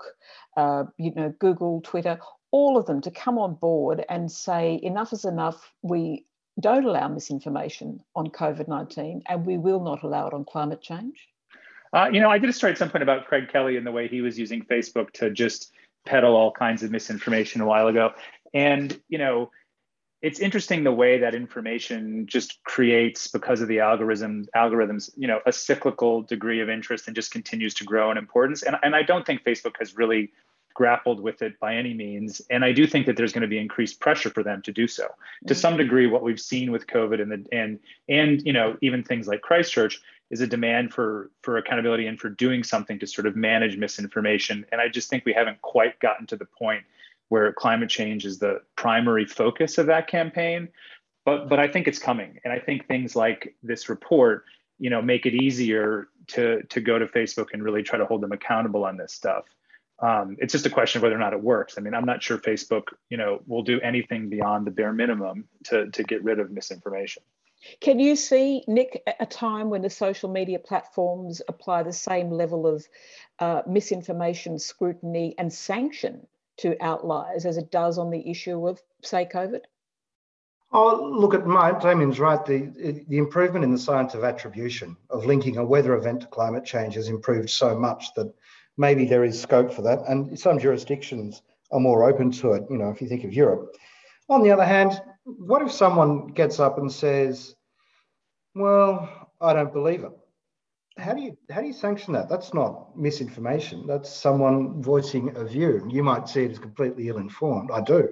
uh, 0.58 0.84
you 0.98 1.14
know, 1.16 1.34
Google, 1.40 1.80
Twitter, 1.82 2.20
all 2.52 2.78
of 2.78 2.86
them 2.86 3.02
to 3.02 3.12
come 3.12 3.38
on 3.38 3.56
board 3.56 4.06
and 4.10 4.32
say 4.32 4.80
enough 4.82 5.14
is 5.14 5.26
enough. 5.26 5.72
We 5.82 6.26
don't 6.60 6.86
allow 6.86 7.08
misinformation 7.08 8.02
on 8.16 8.28
COVID 8.28 8.68
19 8.68 9.24
and 9.28 9.46
we 9.46 9.58
will 9.58 9.82
not 9.82 10.04
allow 10.04 10.28
it 10.28 10.34
on 10.34 10.46
climate 10.46 10.82
change? 10.82 11.28
Uh, 11.94 12.10
you 12.12 12.20
know, 12.20 12.30
I 12.30 12.38
did 12.38 12.50
a 12.50 12.54
story 12.54 12.72
at 12.72 12.78
some 12.78 12.90
point 12.90 13.04
about 13.04 13.26
Craig 13.26 13.50
Kelly 13.52 13.78
and 13.78 13.86
the 13.86 13.92
way 13.92 14.08
he 14.08 14.22
was 14.22 14.38
using 14.38 14.64
Facebook 14.64 15.12
to 15.14 15.32
just 15.32 15.72
peddle 16.06 16.36
all 16.36 16.52
kinds 16.52 16.84
of 16.84 16.92
misinformation 16.92 17.62
a 17.62 17.66
while 17.66 17.88
ago. 17.88 18.12
And, 18.54 19.00
you 19.10 19.18
know, 19.18 19.50
it's 20.22 20.40
interesting 20.40 20.84
the 20.84 20.92
way 20.92 21.20
that 21.20 21.34
information 21.34 22.28
just 22.28 22.62
creates 22.64 23.28
because 23.28 23.62
of 23.62 23.68
the 23.68 23.78
algorithms 23.78 24.48
algorithms 24.56 25.10
you 25.16 25.28
know 25.28 25.40
a 25.46 25.52
cyclical 25.52 26.22
degree 26.22 26.60
of 26.60 26.70
interest 26.70 27.08
and 27.08 27.16
just 27.16 27.32
continues 27.32 27.74
to 27.74 27.86
grow 27.86 28.12
in 28.12 28.18
importance 28.18 28.64
and, 28.64 28.76
and 28.84 28.96
i 28.96 29.02
don't 29.02 29.26
think 29.26 29.44
facebook 29.44 29.76
has 29.80 29.96
really 29.96 30.32
grappled 30.74 31.20
with 31.20 31.42
it 31.42 31.60
by 31.60 31.76
any 31.76 31.94
means 31.94 32.42
and 32.50 32.64
i 32.64 32.72
do 32.72 32.88
think 32.88 33.06
that 33.06 33.18
there's 33.18 33.34
going 33.34 33.42
to 33.42 33.48
be 33.48 33.58
increased 33.58 34.00
pressure 34.00 34.30
for 34.30 34.44
them 34.44 34.62
to 34.62 34.72
do 34.72 34.88
so 34.88 35.04
mm-hmm. 35.04 35.48
to 35.48 35.56
some 35.56 35.76
degree 35.78 36.08
what 36.08 36.24
we've 36.24 36.40
seen 36.40 36.72
with 36.72 36.88
covid 36.88 37.22
and 37.22 37.32
the 37.32 37.46
and 37.52 37.80
and 38.08 38.42
you 38.44 38.54
know 38.54 38.78
even 38.82 39.04
things 39.04 39.28
like 39.28 39.42
christchurch 39.42 40.02
is 40.30 40.42
a 40.42 40.48
demand 40.48 40.94
for 40.94 41.32
for 41.42 41.58
accountability 41.58 42.06
and 42.08 42.20
for 42.20 42.30
doing 42.30 42.64
something 42.64 43.00
to 43.00 43.08
sort 43.08 43.26
of 43.26 43.36
manage 43.36 43.78
misinformation. 43.78 44.66
And 44.72 44.80
I 44.80 44.88
just 44.88 45.10
think 45.10 45.26
we 45.26 45.34
haven't 45.34 45.62
quite 45.62 46.00
gotten 46.00 46.28
to 46.28 46.36
the 46.36 46.46
point 46.46 46.84
where 47.30 47.52
climate 47.54 47.90
change 47.90 48.26
is 48.26 48.40
the 48.40 48.62
primary 48.76 49.26
focus 49.26 49.78
of 49.78 49.88
that 49.88 50.08
campaign. 50.08 50.70
But 51.26 51.50
but 51.50 51.60
I 51.60 51.68
think 51.68 51.88
it's 51.88 52.00
coming, 52.00 52.40
and 52.44 52.54
I 52.54 52.60
think 52.60 52.88
things 52.88 53.16
like 53.16 53.56
this 53.64 53.90
report, 53.90 54.46
you 54.78 54.90
know, 54.90 55.02
make 55.02 55.26
it 55.26 55.34
easier 55.34 56.08
to 56.28 56.64
to 56.64 56.82
go 56.82 57.00
to 57.00 57.08
Facebook 57.08 57.48
and 57.54 57.64
really 57.64 57.84
try 57.84 57.98
to 57.98 58.06
hold 58.06 58.22
them 58.22 58.32
accountable 58.32 58.86
on 58.86 58.98
this 58.98 59.14
stuff. 59.14 59.46
Um, 60.02 60.38
it's 60.40 60.54
just 60.54 60.66
a 60.66 60.70
question 60.70 61.00
of 61.00 61.04
whether 61.04 61.16
or 61.16 61.20
not 61.20 61.34
it 61.34 61.42
works. 61.42 61.76
I 61.78 61.82
mean, 61.82 61.94
I'm 61.94 62.06
not 62.06 62.24
sure 62.24 62.38
Facebook, 62.38 62.84
you 63.10 63.18
know, 63.18 63.42
will 63.48 63.64
do 63.64 63.82
anything 63.82 64.30
beyond 64.30 64.66
the 64.66 64.72
bare 64.72 64.94
minimum 64.94 65.48
to 65.66 65.90
to 65.92 66.04
get 66.04 66.24
rid 66.24 66.40
of 66.40 66.52
misinformation. 66.52 67.24
Can 67.82 68.00
you 68.00 68.16
see, 68.16 68.64
Nick, 68.68 69.04
a 69.20 69.26
time 69.26 69.70
when 69.70 69.82
the 69.82 69.90
social 69.90 70.30
media 70.30 70.60
platforms 70.60 71.42
apply 71.50 71.84
the 71.84 71.92
same 71.92 72.32
level 72.32 72.66
of 72.66 72.88
uh, 73.40 73.64
misinformation 73.68 74.58
scrutiny 74.60 75.36
and 75.38 75.52
sanction 75.52 76.26
to 76.58 76.82
outliers 76.82 77.46
as 77.46 77.58
it 77.58 77.70
does 77.70 77.98
on 77.98 78.12
the 78.12 78.30
issue 78.30 78.66
of, 78.66 78.82
say, 79.04 79.26
COVID? 79.26 79.62
Oh, 80.72 81.18
look 81.20 81.34
at 81.34 81.48
my 81.48 81.78
Damien's 81.78 82.20
right. 82.20 82.46
The 82.46 83.04
the 83.08 83.18
improvement 83.18 83.66
in 83.66 83.72
the 83.72 83.80
science 83.80 84.14
of 84.14 84.24
attribution 84.24 84.96
of 85.10 85.26
linking 85.26 85.58
a 85.58 85.66
weather 85.66 85.96
event 85.96 86.22
to 86.22 86.28
climate 86.28 86.64
change 86.64 86.94
has 86.94 87.10
improved 87.10 87.50
so 87.50 87.78
much 87.78 88.14
that 88.14 88.32
maybe 88.80 89.06
there 89.06 89.26
is 89.26 89.40
scope 89.40 89.72
for 89.74 89.84
that, 89.84 90.00
and 90.08 90.40
some 90.40 90.58
jurisdictions 90.58 91.44
are 91.72 91.82
more 91.82 92.10
open 92.10 92.32
to 92.32 92.54
it. 92.54 92.64
You 92.72 92.78
know, 92.78 92.90
if 92.90 93.02
you 93.02 93.08
think 93.08 93.26
of 93.26 93.34
Europe. 93.34 93.76
On 94.30 94.42
the 94.42 94.52
other 94.52 94.66
hand, 94.66 95.00
what 95.26 95.62
if 95.62 95.72
someone 95.72 96.28
gets 96.28 96.60
up 96.60 96.78
and 96.80 96.92
says, 96.92 97.56
"Well, 98.56 99.08
I 99.42 99.54
don't 99.54 99.74
believe 99.74 100.04
it"? 100.04 100.12
How 100.98 101.14
do 101.14 101.22
you 101.22 101.38
how 101.52 101.62
do 101.62 101.68
you 101.68 101.74
sanction 101.74 102.14
that? 102.14 102.30
That's 102.30 102.54
not 102.54 102.98
misinformation. 102.98 103.86
That's 103.86 104.10
someone 104.10 104.82
voicing 104.82 105.36
a 105.36 105.44
view. 105.44 105.86
You 105.90 106.04
might 106.04 106.28
see 106.30 106.44
it 106.46 106.52
as 106.52 106.60
completely 106.60 107.10
ill-informed. 107.10 107.70
I 107.72 107.82
do, 107.82 108.10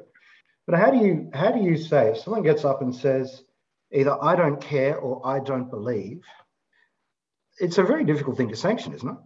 But 0.68 0.80
how 0.80 0.92
do 0.92 0.98
you 0.98 1.30
how 1.34 1.52
do 1.52 1.62
you 1.62 1.78
say 1.78 2.12
if 2.12 2.18
someone 2.18 2.44
gets 2.44 2.66
up 2.66 2.82
and 2.82 2.94
says 2.94 3.44
either 3.92 4.16
I 4.22 4.36
don't 4.36 4.62
care 4.62 4.98
or 4.98 5.26
I 5.26 5.40
don't 5.40 5.70
believe? 5.70 6.24
It's 7.60 7.78
a 7.78 7.84
very 7.84 8.04
difficult 8.04 8.38
thing 8.38 8.50
to 8.50 8.56
sanction, 8.56 8.94
isn't 8.94 9.10
it? 9.10 9.18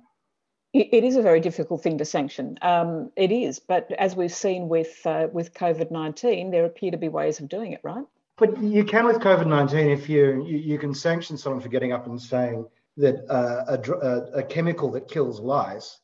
It 0.74 1.04
is 1.04 1.18
a 1.18 1.22
very 1.22 1.42
difficult 1.42 1.84
thing 1.84 1.98
to 1.98 2.06
sanction. 2.06 2.58
Um, 2.62 3.12
it 3.18 3.30
is, 3.30 3.60
but 3.60 3.92
as 3.92 4.16
we've 4.16 4.34
seen 4.34 4.70
with 4.70 5.06
uh, 5.06 5.28
with 5.32 5.54
COVID 5.54 5.92
nineteen, 5.92 6.50
there 6.50 6.64
appear 6.64 6.92
to 6.92 6.98
be 6.98 7.10
ways 7.10 7.42
of 7.42 7.50
doing 7.50 7.74
it, 7.74 7.82
right? 7.84 8.06
But 8.38 8.62
you 8.64 8.86
can 8.86 9.06
with 9.06 9.18
COVID 9.18 9.48
nineteen 9.48 9.90
if 9.90 10.08
you, 10.08 10.46
you, 10.46 10.58
you 10.58 10.80
can 10.80 10.94
sanction 10.94 11.38
someone 11.38 11.62
for 11.62 11.68
getting 11.68 11.92
up 11.92 12.08
and 12.08 12.22
saying 12.22 12.66
that 12.98 13.26
uh, 13.30 13.78
a, 13.78 13.92
a, 13.92 14.40
a, 14.40 14.44
chemical 14.44 14.92
that 14.92 15.10
kills 15.10 15.40
lice 15.42 16.00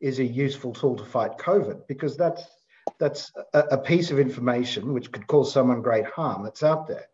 is 0.00 0.20
a 0.20 0.24
useful 0.24 0.72
tool 0.72 0.96
to 0.96 1.04
fight 1.04 1.38
COVID 1.38 1.88
because 1.88 2.16
that's 2.16 2.44
that's 2.98 3.32
a, 3.54 3.58
a 3.72 3.78
piece 3.78 4.12
of 4.12 4.20
information 4.20 4.92
which 4.92 5.10
could 5.10 5.26
cause 5.26 5.52
someone 5.52 5.82
great 5.82 6.06
harm 6.06 6.44
that's 6.44 6.62
out 6.62 6.86
there. 6.86 7.06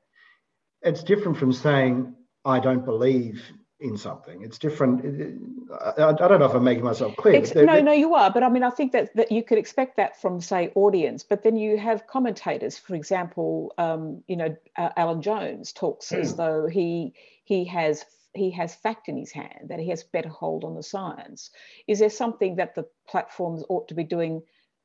It's 0.82 1.02
different 1.02 1.38
from 1.38 1.54
saying 1.54 2.14
I 2.44 2.60
don't 2.60 2.84
believe 2.84 3.42
in 3.80 3.96
something. 3.96 4.42
It's 4.42 4.58
different. 4.58 5.70
I, 5.72 6.04
I, 6.04 6.12
don't 6.12 6.40
know 6.40 6.46
if 6.46 6.54
I'm 6.54 6.64
making 6.64 6.84
myself 6.84 7.16
clear. 7.16 7.42
no, 7.54 7.80
no, 7.80 7.92
you 7.92 8.14
are. 8.14 8.30
But 8.30 8.42
I 8.42 8.48
mean, 8.48 8.64
I 8.64 8.70
think 8.70 8.92
that, 8.92 9.14
that 9.14 9.30
you 9.30 9.42
could 9.42 9.58
expect 9.58 9.96
that 9.96 10.20
from, 10.20 10.40
say, 10.40 10.72
audience. 10.74 11.22
But 11.22 11.44
then 11.44 11.56
you 11.56 11.78
have 11.78 12.06
commentators. 12.06 12.76
For 12.76 12.94
example, 12.94 13.72
um, 13.78 14.24
you 14.26 14.36
know, 14.36 14.56
uh, 14.76 14.90
Alan 14.96 15.22
Jones 15.22 15.72
talks 15.72 16.12
as 16.12 16.32
hmm. 16.32 16.36
though 16.36 16.66
he 16.66 17.14
he 17.44 17.64
has 17.66 18.04
he 18.34 18.50
has 18.50 18.74
fact 18.74 19.08
in 19.08 19.16
his 19.16 19.32
hand, 19.32 19.68
that 19.68 19.78
he 19.78 19.88
has 19.88 20.02
better 20.04 20.28
hold 20.28 20.64
on 20.64 20.74
the 20.74 20.82
science. 20.82 21.50
Is 21.86 21.98
there 21.98 22.10
something 22.10 22.56
that 22.56 22.74
the 22.74 22.86
platforms 23.08 23.64
ought 23.68 23.88
to 23.88 23.94
be 23.94 24.04
doing 24.04 24.42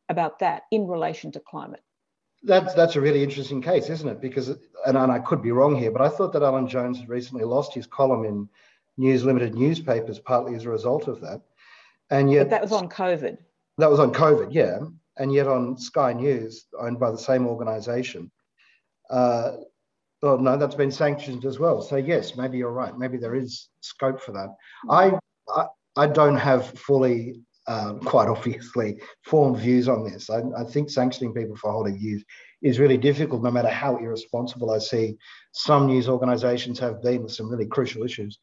about 0.10 0.40
that 0.40 0.64
in 0.72 0.88
relation 0.88 1.32
to 1.32 1.40
climate? 1.40 1.82
That's 2.44 2.74
that's 2.74 2.96
a 2.96 3.02
really 3.02 3.24
interesting 3.24 3.62
case, 3.62 3.90
isn't 3.90 4.08
it? 4.08 4.22
Because 4.22 4.50
and, 4.50 4.98
and 4.98 5.12
I 5.12 5.20
could 5.20 5.42
be 5.42 5.52
wrong 5.52 5.76
here, 5.76 5.92
but 5.92 6.02
I 6.02 6.10
thought 6.10 6.34
that 6.34 6.44
Alan 6.44 6.68
Jones 6.68 7.00
had 7.00 7.10
recently 7.10 7.46
lost 7.46 7.74
his 7.74 7.88
column 7.88 8.26
in 8.26 8.50
News 8.98 9.24
Limited 9.24 9.56
newspapers, 9.56 10.20
partly 10.20 10.56
as 10.56 10.66
a 10.66 10.70
result 10.70 11.08
of 11.08 11.22
that. 11.22 11.42
And 12.10 12.32
yet, 12.32 12.44
but 12.44 12.50
that 12.52 12.62
was 12.62 12.72
on 12.72 12.90
COVID. 12.90 13.38
That 13.78 13.90
was 13.90 14.00
on 14.00 14.14
COVID, 14.14 14.54
yeah. 14.54 14.80
And 15.18 15.34
yet, 15.34 15.48
on 15.48 15.78
Sky 15.78 16.14
News, 16.14 16.66
owned 16.80 17.00
by 17.00 17.12
the 17.12 17.18
same 17.18 17.48
organisation, 17.48 18.32
uh, 19.10 19.54
well, 20.22 20.38
no, 20.38 20.58
that's 20.58 20.76
been 20.76 20.92
sanctioned 20.92 21.46
as 21.46 21.60
well. 21.60 21.82
So 21.82 21.98
yes, 21.98 22.38
maybe 22.38 22.58
you're 22.58 22.72
right. 22.72 22.98
Maybe 22.98 23.18
there 23.18 23.36
is 23.36 23.70
scope 23.82 24.22
for 24.22 24.32
that. 24.32 24.56
I 24.90 25.18
I, 25.54 25.68
I 25.98 26.08
don't 26.08 26.38
have 26.38 26.70
fully, 26.80 27.42
um, 27.68 28.00
quite 28.00 28.30
obviously, 28.30 29.00
formed 29.26 29.58
views 29.58 29.90
on 29.90 30.04
this. 30.10 30.30
I, 30.30 30.42
I 30.58 30.64
think 30.64 30.90
sanctioning 30.90 31.34
people 31.34 31.56
for 31.56 31.72
holding 31.72 31.98
views 31.98 32.24
is 32.62 32.80
really 32.80 32.98
difficult, 32.98 33.44
no 33.44 33.52
matter 33.52 33.68
how 33.68 33.98
irresponsible 33.98 34.72
I 34.72 34.80
see 34.80 35.18
some 35.52 35.88
news 35.88 36.08
organisations 36.08 36.80
have 36.80 37.02
been 37.02 37.24
with 37.24 37.34
some 37.34 37.50
really 37.50 37.68
crucial 37.68 38.04
issues. 38.04 38.40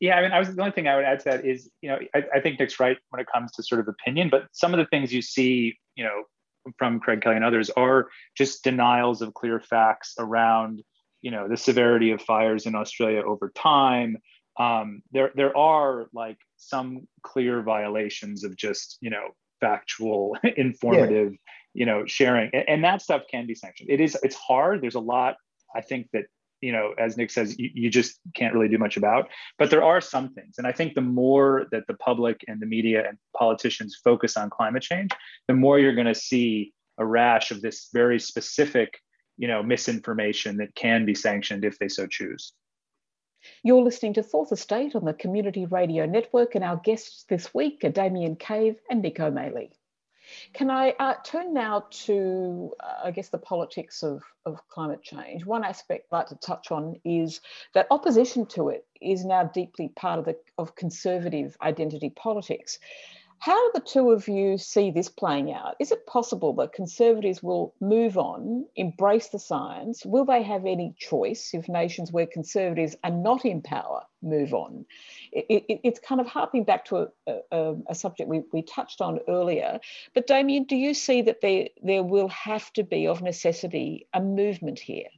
Yeah, 0.00 0.16
I 0.16 0.22
mean, 0.22 0.32
I 0.32 0.38
was 0.38 0.54
the 0.54 0.60
only 0.60 0.72
thing 0.72 0.88
I 0.88 0.96
would 0.96 1.04
add 1.04 1.20
to 1.20 1.24
that 1.26 1.44
is, 1.44 1.70
you 1.82 1.90
know, 1.90 1.98
I, 2.14 2.24
I, 2.36 2.40
think 2.40 2.58
Nick's 2.58 2.80
right 2.80 2.96
when 3.10 3.20
it 3.20 3.26
comes 3.32 3.52
to 3.52 3.62
sort 3.62 3.82
of 3.82 3.88
opinion, 3.88 4.30
but 4.30 4.46
some 4.52 4.72
of 4.72 4.78
the 4.78 4.86
things 4.86 5.12
you 5.12 5.20
see, 5.20 5.78
you 5.94 6.04
know, 6.04 6.24
from 6.78 7.00
Craig 7.00 7.20
Kelly 7.20 7.36
and 7.36 7.44
others 7.44 7.68
are 7.70 8.08
just 8.36 8.64
denials 8.64 9.20
of 9.20 9.34
clear 9.34 9.60
facts 9.60 10.14
around, 10.18 10.82
you 11.20 11.30
know, 11.30 11.48
the 11.48 11.56
severity 11.56 12.12
of 12.12 12.22
fires 12.22 12.64
in 12.64 12.74
Australia 12.74 13.22
over 13.22 13.52
time. 13.54 14.16
Um, 14.58 15.02
there, 15.12 15.32
there 15.34 15.56
are 15.56 16.06
like 16.14 16.38
some 16.56 17.06
clear 17.22 17.62
violations 17.62 18.42
of 18.42 18.56
just, 18.56 18.96
you 19.02 19.10
know, 19.10 19.28
factual, 19.60 20.36
informative, 20.56 21.32
yeah. 21.32 21.38
you 21.74 21.84
know, 21.84 22.06
sharing, 22.06 22.50
and, 22.54 22.68
and 22.68 22.84
that 22.84 23.02
stuff 23.02 23.22
can 23.30 23.46
be 23.46 23.54
sanctioned. 23.54 23.90
It 23.90 24.00
is, 24.00 24.16
it's 24.22 24.36
hard. 24.36 24.80
There's 24.80 24.94
a 24.94 25.00
lot 25.00 25.36
I 25.74 25.82
think 25.82 26.08
that 26.12 26.24
you 26.60 26.72
know, 26.72 26.94
as 26.98 27.16
Nick 27.16 27.30
says, 27.30 27.58
you, 27.58 27.70
you, 27.74 27.90
just 27.90 28.18
can't 28.34 28.54
really 28.54 28.68
do 28.68 28.78
much 28.78 28.96
about. 28.96 29.28
But 29.58 29.70
there 29.70 29.82
are 29.82 30.00
some 30.00 30.32
things. 30.34 30.56
And 30.58 30.66
I 30.66 30.72
think 30.72 30.94
the 30.94 31.00
more 31.00 31.66
that 31.72 31.86
the 31.86 31.94
public 31.94 32.44
and 32.48 32.60
the 32.60 32.66
media 32.66 33.08
and 33.08 33.18
politicians 33.36 33.98
focus 34.02 34.36
on 34.36 34.50
climate 34.50 34.82
change, 34.82 35.10
the 35.48 35.54
more 35.54 35.78
you're 35.78 35.94
going 35.94 36.06
to 36.06 36.14
see 36.14 36.72
a 36.98 37.06
rash 37.06 37.50
of 37.50 37.62
this 37.62 37.88
very 37.92 38.20
specific, 38.20 38.98
you 39.38 39.48
know, 39.48 39.62
misinformation 39.62 40.58
that 40.58 40.74
can 40.74 41.06
be 41.06 41.14
sanctioned 41.14 41.64
if 41.64 41.78
they 41.78 41.88
so 41.88 42.06
choose. 42.06 42.52
You're 43.62 43.82
listening 43.82 44.14
to 44.14 44.22
Fourth 44.22 44.52
Estate 44.52 44.94
on 44.94 45.06
the 45.06 45.14
Community 45.14 45.64
Radio 45.64 46.04
Network, 46.04 46.54
and 46.54 46.62
our 46.62 46.76
guests 46.76 47.24
this 47.28 47.54
week 47.54 47.82
are 47.84 47.88
Damien 47.88 48.36
Cave 48.36 48.76
and 48.90 49.00
Nick 49.00 49.18
O'Malley. 49.18 49.72
Can 50.52 50.70
I 50.70 50.94
uh, 50.98 51.14
turn 51.24 51.54
now 51.54 51.86
to, 52.04 52.72
uh, 52.80 53.06
I 53.06 53.10
guess, 53.10 53.28
the 53.28 53.38
politics 53.38 54.02
of, 54.02 54.22
of 54.46 54.66
climate 54.68 55.02
change? 55.02 55.44
One 55.44 55.64
aspect 55.64 56.06
I'd 56.12 56.16
like 56.16 56.26
to 56.28 56.36
touch 56.36 56.70
on 56.70 56.96
is 57.04 57.40
that 57.74 57.86
opposition 57.90 58.46
to 58.46 58.68
it 58.68 58.86
is 59.00 59.24
now 59.24 59.44
deeply 59.44 59.88
part 59.88 60.18
of 60.18 60.24
the 60.24 60.36
of 60.58 60.74
conservative 60.74 61.56
identity 61.62 62.10
politics. 62.10 62.78
How 63.40 63.54
do 63.54 63.70
the 63.72 63.80
two 63.80 64.10
of 64.10 64.28
you 64.28 64.58
see 64.58 64.90
this 64.90 65.08
playing 65.08 65.50
out? 65.50 65.74
Is 65.80 65.92
it 65.92 66.06
possible 66.06 66.52
that 66.56 66.74
Conservatives 66.74 67.42
will 67.42 67.74
move 67.80 68.18
on, 68.18 68.66
embrace 68.76 69.28
the 69.28 69.38
science? 69.38 70.04
Will 70.04 70.26
they 70.26 70.42
have 70.42 70.66
any 70.66 70.94
choice 70.98 71.54
if 71.54 71.66
nations 71.66 72.12
where 72.12 72.26
Conservatives 72.26 72.96
are 73.02 73.10
not 73.10 73.46
in 73.46 73.62
power 73.62 74.02
move 74.20 74.52
on? 74.52 74.84
It, 75.32 75.64
it, 75.70 75.80
it's 75.82 76.00
kind 76.00 76.20
of 76.20 76.26
harping 76.26 76.64
back 76.64 76.84
to 76.86 77.08
a, 77.26 77.38
a, 77.50 77.76
a 77.88 77.94
subject 77.94 78.28
we, 78.28 78.42
we 78.52 78.60
touched 78.60 79.00
on 79.00 79.20
earlier. 79.26 79.80
But 80.14 80.26
Damien, 80.26 80.64
do 80.64 80.76
you 80.76 80.92
see 80.92 81.22
that 81.22 81.40
there, 81.40 81.68
there 81.82 82.02
will 82.02 82.28
have 82.28 82.70
to 82.74 82.82
be, 82.82 83.06
of 83.06 83.22
necessity, 83.22 84.06
a 84.12 84.20
movement 84.20 84.78
here? 84.78 85.08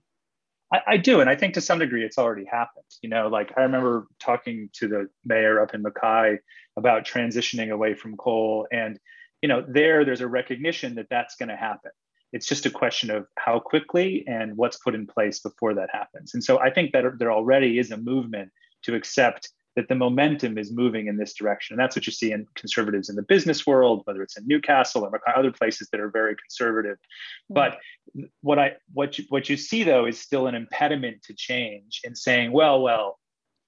I, 0.72 0.80
I, 0.86 0.96
do, 0.96 1.20
and 1.20 1.28
I 1.28 1.36
think 1.36 1.54
to 1.54 1.60
some 1.60 1.78
degree 1.78 2.04
it's 2.04 2.18
already 2.18 2.44
happened. 2.44 2.84
You 3.02 3.10
know, 3.10 3.28
like 3.28 3.52
I 3.56 3.62
remember 3.62 4.06
talking 4.18 4.70
to 4.74 4.88
the 4.88 5.08
mayor 5.24 5.60
up 5.60 5.74
in 5.74 5.82
Mackay 5.82 6.38
about 6.76 7.04
transitioning 7.04 7.70
away 7.70 7.94
from 7.94 8.16
coal, 8.16 8.66
and 8.72 8.98
you 9.42 9.48
know, 9.48 9.64
there 9.68 10.04
there's 10.04 10.20
a 10.20 10.28
recognition 10.28 10.94
that 10.94 11.06
that's 11.10 11.36
going 11.36 11.50
to 11.50 11.56
happen. 11.56 11.90
It's 12.32 12.46
just 12.46 12.64
a 12.64 12.70
question 12.70 13.10
of 13.10 13.26
how 13.36 13.58
quickly 13.58 14.24
and 14.26 14.56
what's 14.56 14.78
put 14.78 14.94
in 14.94 15.06
place 15.06 15.40
before 15.40 15.74
that 15.74 15.90
happens. 15.92 16.32
And 16.32 16.42
so 16.42 16.58
I 16.58 16.70
think 16.70 16.92
that 16.92 17.04
there 17.18 17.30
already 17.30 17.78
is 17.78 17.90
a 17.90 17.98
movement 17.98 18.50
to 18.84 18.94
accept 18.94 19.50
that 19.76 19.88
the 19.88 19.94
momentum 19.94 20.58
is 20.58 20.70
moving 20.70 21.06
in 21.06 21.16
this 21.16 21.32
direction. 21.34 21.74
And 21.74 21.80
that's 21.80 21.96
what 21.96 22.06
you 22.06 22.12
see 22.12 22.32
in 22.32 22.46
conservatives 22.54 23.08
in 23.08 23.16
the 23.16 23.22
business 23.22 23.66
world, 23.66 24.02
whether 24.04 24.22
it's 24.22 24.36
in 24.36 24.46
Newcastle 24.46 25.04
or 25.04 25.20
other 25.36 25.50
places 25.50 25.88
that 25.90 26.00
are 26.00 26.10
very 26.10 26.36
conservative. 26.36 26.96
Mm-hmm. 26.96 27.54
But 27.54 27.78
what 28.42 28.58
I 28.58 28.72
what 28.92 29.18
you, 29.18 29.24
what 29.28 29.48
you 29.48 29.56
see 29.56 29.82
though 29.82 30.06
is 30.06 30.20
still 30.20 30.46
an 30.46 30.54
impediment 30.54 31.22
to 31.24 31.34
change 31.34 32.00
in 32.04 32.14
saying, 32.14 32.52
well, 32.52 32.82
well, 32.82 33.18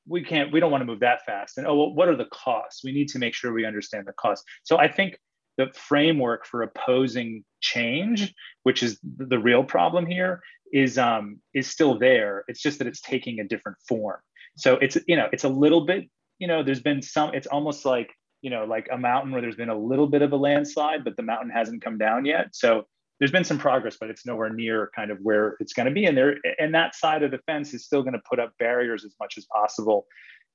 we 0.06 0.22
can't, 0.22 0.52
we 0.52 0.60
don't 0.60 0.70
want 0.70 0.82
to 0.82 0.86
move 0.86 1.00
that 1.00 1.24
fast. 1.24 1.56
And 1.56 1.66
oh, 1.66 1.74
well, 1.74 1.94
what 1.94 2.08
are 2.08 2.16
the 2.16 2.26
costs? 2.26 2.84
We 2.84 2.92
need 2.92 3.08
to 3.08 3.18
make 3.18 3.34
sure 3.34 3.52
we 3.52 3.64
understand 3.64 4.06
the 4.06 4.12
costs. 4.12 4.44
So 4.62 4.78
I 4.78 4.88
think 4.88 5.18
the 5.56 5.68
framework 5.74 6.46
for 6.46 6.62
opposing 6.62 7.44
change, 7.60 8.34
which 8.64 8.82
is 8.82 8.98
the 9.02 9.38
real 9.38 9.64
problem 9.64 10.06
here, 10.06 10.42
is 10.72 10.98
um, 10.98 11.38
is 11.54 11.68
still 11.68 11.98
there. 11.98 12.44
It's 12.48 12.60
just 12.60 12.78
that 12.78 12.88
it's 12.88 13.00
taking 13.00 13.38
a 13.38 13.44
different 13.44 13.78
form. 13.88 14.18
So 14.56 14.74
it's 14.76 14.96
you 15.06 15.16
know 15.16 15.28
it's 15.32 15.44
a 15.44 15.48
little 15.48 15.84
bit 15.84 16.08
you 16.38 16.46
know 16.46 16.62
there's 16.62 16.82
been 16.82 17.02
some. 17.02 17.34
It's 17.34 17.46
almost 17.46 17.84
like 17.84 18.10
you 18.42 18.50
know 18.50 18.64
like 18.64 18.88
a 18.92 18.98
mountain 18.98 19.32
where 19.32 19.40
there's 19.40 19.56
been 19.56 19.68
a 19.68 19.78
little 19.78 20.06
bit 20.06 20.22
of 20.22 20.32
a 20.32 20.36
landslide, 20.36 21.04
but 21.04 21.16
the 21.16 21.22
mountain 21.22 21.50
hasn't 21.50 21.82
come 21.82 21.98
down 21.98 22.24
yet. 22.24 22.48
So 22.52 22.84
there's 23.18 23.30
been 23.30 23.44
some 23.44 23.58
progress, 23.58 23.96
but 23.98 24.10
it's 24.10 24.26
nowhere 24.26 24.50
near 24.50 24.90
kind 24.94 25.10
of 25.10 25.18
where 25.22 25.56
it's 25.60 25.72
going 25.72 25.86
to 25.86 25.92
be. 25.92 26.04
And 26.06 26.16
there 26.16 26.36
and 26.58 26.74
that 26.74 26.94
side 26.94 27.22
of 27.22 27.30
the 27.30 27.38
fence 27.46 27.72
is 27.74 27.84
still 27.84 28.02
going 28.02 28.14
to 28.14 28.22
put 28.28 28.40
up 28.40 28.52
barriers 28.58 29.04
as 29.04 29.14
much 29.20 29.34
as 29.38 29.46
possible 29.46 30.06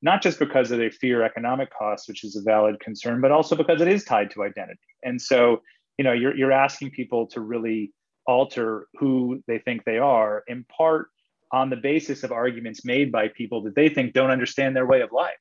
not 0.01 0.21
just 0.21 0.39
because 0.39 0.71
of 0.71 0.79
they 0.79 0.89
fear 0.89 1.23
economic 1.23 1.69
costs, 1.73 2.07
which 2.07 2.23
is 2.23 2.35
a 2.35 2.41
valid 2.41 2.79
concern, 2.79 3.21
but 3.21 3.31
also 3.31 3.55
because 3.55 3.81
it 3.81 3.88
is 3.88 4.03
tied 4.03 4.31
to 4.31 4.43
identity. 4.43 4.79
And 5.03 5.21
so, 5.21 5.62
you 5.97 6.03
know, 6.03 6.13
you're, 6.13 6.35
you're 6.35 6.51
asking 6.51 6.91
people 6.91 7.27
to 7.27 7.41
really 7.41 7.91
alter 8.25 8.88
who 8.93 9.43
they 9.47 9.59
think 9.59 9.83
they 9.83 9.97
are, 9.97 10.43
in 10.47 10.65
part 10.65 11.07
on 11.51 11.69
the 11.69 11.75
basis 11.75 12.23
of 12.23 12.31
arguments 12.31 12.85
made 12.85 13.12
by 13.12 13.27
people 13.27 13.62
that 13.63 13.75
they 13.75 13.89
think 13.89 14.13
don't 14.13 14.29
understand 14.29 14.75
their 14.75 14.85
way 14.85 15.01
of 15.01 15.12
life. 15.12 15.33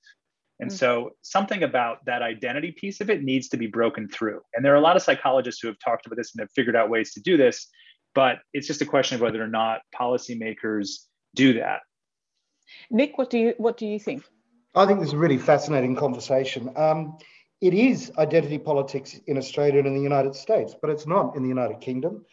And 0.61 0.71
mm-hmm. 0.71 0.77
so 0.77 1.11
something 1.23 1.63
about 1.63 2.05
that 2.07 2.23
identity 2.23 2.73
piece 2.73 3.01
of 3.01 3.11
it 3.11 3.23
needs 3.23 3.49
to 3.49 3.57
be 3.57 3.67
broken 3.67 4.09
through. 4.09 4.41
And 4.55 4.65
there 4.65 4.73
are 4.73 4.77
a 4.77 4.81
lot 4.81 4.97
of 4.97 5.03
psychologists 5.03 5.61
who 5.61 5.69
have 5.69 5.79
talked 5.79 6.07
about 6.07 6.17
this 6.17 6.35
and 6.35 6.41
have 6.41 6.51
figured 6.55 6.77
out 6.77 6.91
ways 6.91 7.13
to 7.13 7.21
do 7.21 7.37
this, 7.37 7.69
but 8.15 8.39
it's 8.53 8.67
just 8.67 8.83
a 8.83 8.87
question 8.87 9.17
of 9.17 9.21
whether 9.21 9.43
or 9.43 9.49
not 9.49 9.81
policymakers 9.99 11.05
do 11.35 11.55
that. 11.55 11.81
Nick, 12.91 13.17
what 13.17 13.31
do 13.31 13.39
you 13.39 13.55
what 13.59 13.77
do 13.77 13.87
you 13.87 13.99
think? 13.99 14.25
I 14.75 14.87
think 14.87 15.01
this 15.01 15.09
is 15.09 15.15
a 15.15 15.19
really 15.19 15.39
fascinating 15.39 15.97
conversation. 15.97 16.71
Um, 16.77 17.17
it 17.61 17.75
is 17.75 18.13
identity 18.19 18.59
politics 18.59 19.19
in 19.27 19.39
Australia 19.39 19.79
and 19.79 19.89
in 19.89 19.95
the 19.95 20.03
United 20.03 20.35
States, 20.35 20.75
but 20.81 20.91
it's 20.91 21.07
not 21.07 21.35
in 21.35 21.43
the 21.43 21.49
United 21.49 21.81
Kingdom 21.81 22.25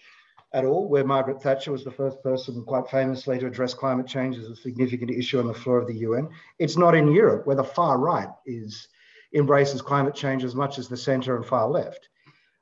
at 0.56 0.63
all, 0.63 0.88
where 0.88 1.04
Margaret 1.04 1.41
Thatcher 1.41 1.74
was 1.74 1.84
the 1.84 1.91
first 1.91 2.24
person, 2.24 2.63
quite 2.63 2.88
famously, 2.89 3.38
to 3.38 3.48
address 3.48 3.74
climate 3.74 4.08
change 4.08 4.38
as 4.38 4.48
a 4.48 4.56
significant 4.56 5.12
issue 5.12 5.38
on 5.38 5.48
the 5.48 5.54
floor 5.54 5.78
of 5.78 5.88
the 5.88 5.98
UN. 5.98 6.30
It's 6.60 6.78
not 6.78 6.96
in 6.96 7.12
Europe, 7.12 7.46
where 7.46 7.58
the 7.58 7.63
far 7.63 8.00
right 8.00 8.30
is 8.46 8.88
embraces 9.34 9.82
climate 9.82 10.15
change 10.15 10.46
as 10.46 10.56
much 10.56 10.80
as 10.80 10.88
the 10.88 10.96
centre 10.96 11.36
and 11.36 11.46
far 11.46 11.68
left. 11.68 12.08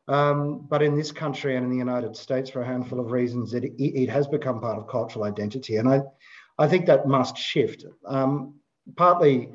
Um, 0.07 0.65
but 0.67 0.81
in 0.81 0.95
this 0.95 1.11
country 1.11 1.55
and 1.55 1.65
in 1.65 1.69
the 1.71 1.77
United 1.77 2.15
States, 2.15 2.49
for 2.49 2.63
a 2.63 2.65
handful 2.65 2.99
of 2.99 3.11
reasons, 3.11 3.53
it, 3.53 3.63
it 3.77 4.09
has 4.09 4.27
become 4.27 4.59
part 4.59 4.79
of 4.79 4.87
cultural 4.87 5.25
identity. 5.25 5.77
And 5.77 5.87
I, 5.87 6.01
I 6.57 6.67
think 6.67 6.87
that 6.87 7.07
must 7.07 7.37
shift, 7.37 7.85
um, 8.07 8.55
partly 8.97 9.49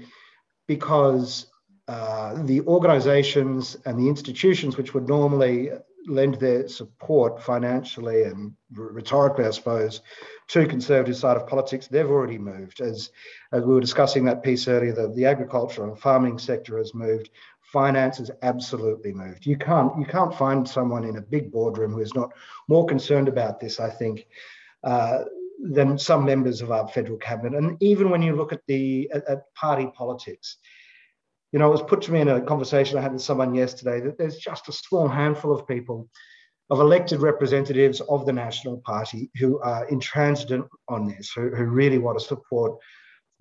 because 0.69 1.47
uh, 1.89 2.41
the 2.45 2.61
organizations 2.63 3.77
and 3.85 3.99
the 3.99 4.09
institutions 4.09 4.77
which 4.77 4.95
would 4.95 5.09
normally 5.09 5.71
lend 6.09 6.37
their 6.37 6.67
support 6.69 7.43
financially 7.43 8.25
and 8.25 8.53
rhetorically, 8.73 9.45
I 9.45 9.51
suppose, 9.51 10.01
to 10.49 10.67
conservative 10.67 11.17
side 11.17 11.37
of 11.37 11.47
politics, 11.47 11.87
they've 11.87 12.11
already 12.11 12.39
moved. 12.39 12.81
As, 12.81 13.11
as 13.53 13.63
we 13.63 13.75
were 13.75 13.81
discussing 13.81 14.25
that 14.25 14.43
piece 14.43 14.67
earlier, 14.67 14.93
the, 14.93 15.09
the 15.09 15.27
agriculture 15.27 15.85
and 15.85 15.99
farming 15.99 16.39
sector 16.39 16.79
has 16.79 16.95
moved 16.95 17.31
finance 17.73 18.17
has 18.19 18.31
absolutely 18.43 19.13
moved. 19.13 19.45
You 19.45 19.57
can't 19.57 19.93
you 19.99 20.07
can't 20.07 20.35
find 20.35 20.67
someone 20.67 21.05
in 21.05 21.17
a 21.17 21.21
big 21.21 21.53
boardroom 21.53 21.93
who 21.93 22.01
is 22.01 22.15
not 22.15 22.33
more 22.67 22.87
concerned 22.87 23.29
about 23.29 23.61
this. 23.61 23.81
I 23.81 23.91
think. 23.91 24.27
Uh, 24.83 25.25
than 25.61 25.99
some 25.99 26.25
members 26.25 26.63
of 26.63 26.71
our 26.71 26.87
federal 26.87 27.19
cabinet, 27.19 27.59
and 27.59 27.77
even 27.83 28.11
when 28.11 28.23
you 28.23 28.37
look 28.37 28.53
at 28.53 28.65
the 28.69 29.11
at, 29.13 29.29
at 29.29 29.53
party 29.55 29.91
politics, 29.93 30.59
you 31.53 31.59
know, 31.59 31.69
it 31.69 31.73
was 31.73 31.83
put 31.83 32.03
to 32.03 32.13
me 32.13 32.21
in 32.21 32.29
a 32.29 32.41
conversation 32.41 32.99
I 32.99 33.03
had 33.03 33.13
with 33.13 33.23
someone 33.23 33.55
yesterday 33.55 34.01
that 34.01 34.19
there's 34.19 34.37
just 34.37 34.69
a 34.69 34.73
small 34.73 35.09
handful 35.09 35.55
of 35.55 35.67
people, 35.67 36.09
of 36.71 36.81
elected 36.81 37.23
representatives 37.23 38.01
of 38.03 38.27
the 38.27 38.33
National 38.33 38.79
Party 38.79 39.31
who 39.37 39.59
are 39.61 39.87
intransigent 39.89 40.67
on 40.89 41.09
this, 41.09 41.33
who, 41.35 41.49
who 41.55 41.65
really 41.65 41.99
want 41.99 42.19
to 42.19 42.25
support 42.25 42.79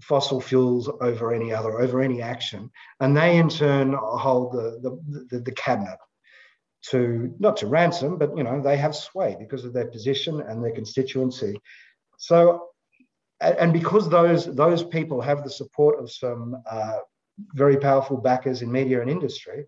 fossil 0.02 0.40
fuels 0.40 0.90
over 1.02 1.34
any 1.34 1.54
other, 1.54 1.82
over 1.82 2.02
any 2.02 2.22
action. 2.22 2.70
And 3.00 3.18
they 3.18 3.38
in 3.38 3.50
turn 3.50 3.94
hold 3.94 4.54
the, 4.54 4.80
the, 4.82 5.28
the, 5.30 5.40
the 5.40 5.52
cabinet 5.52 5.98
to, 6.90 7.34
not 7.40 7.58
to 7.58 7.68
ransom, 7.68 8.18
but, 8.18 8.38
you 8.38 8.44
know, 8.44 8.62
they 8.62 8.78
have 8.78 8.96
sway 8.96 9.36
because 9.38 9.66
of 9.66 9.74
their 9.74 9.88
position 9.88 10.40
and 10.40 10.64
their 10.64 10.72
constituency. 10.72 11.60
So, 12.18 12.68
and 13.42 13.74
because 13.74 14.10
those, 14.10 14.46
those 14.56 14.84
people 14.84 15.20
have 15.22 15.44
the 15.44 15.50
support 15.50 16.00
of 16.00 16.10
some 16.10 16.62
uh, 16.70 17.00
very 17.54 17.78
powerful 17.78 18.18
backers 18.18 18.62
in 18.62 18.72
media 18.72 19.02
and 19.02 19.10
industry, 19.10 19.66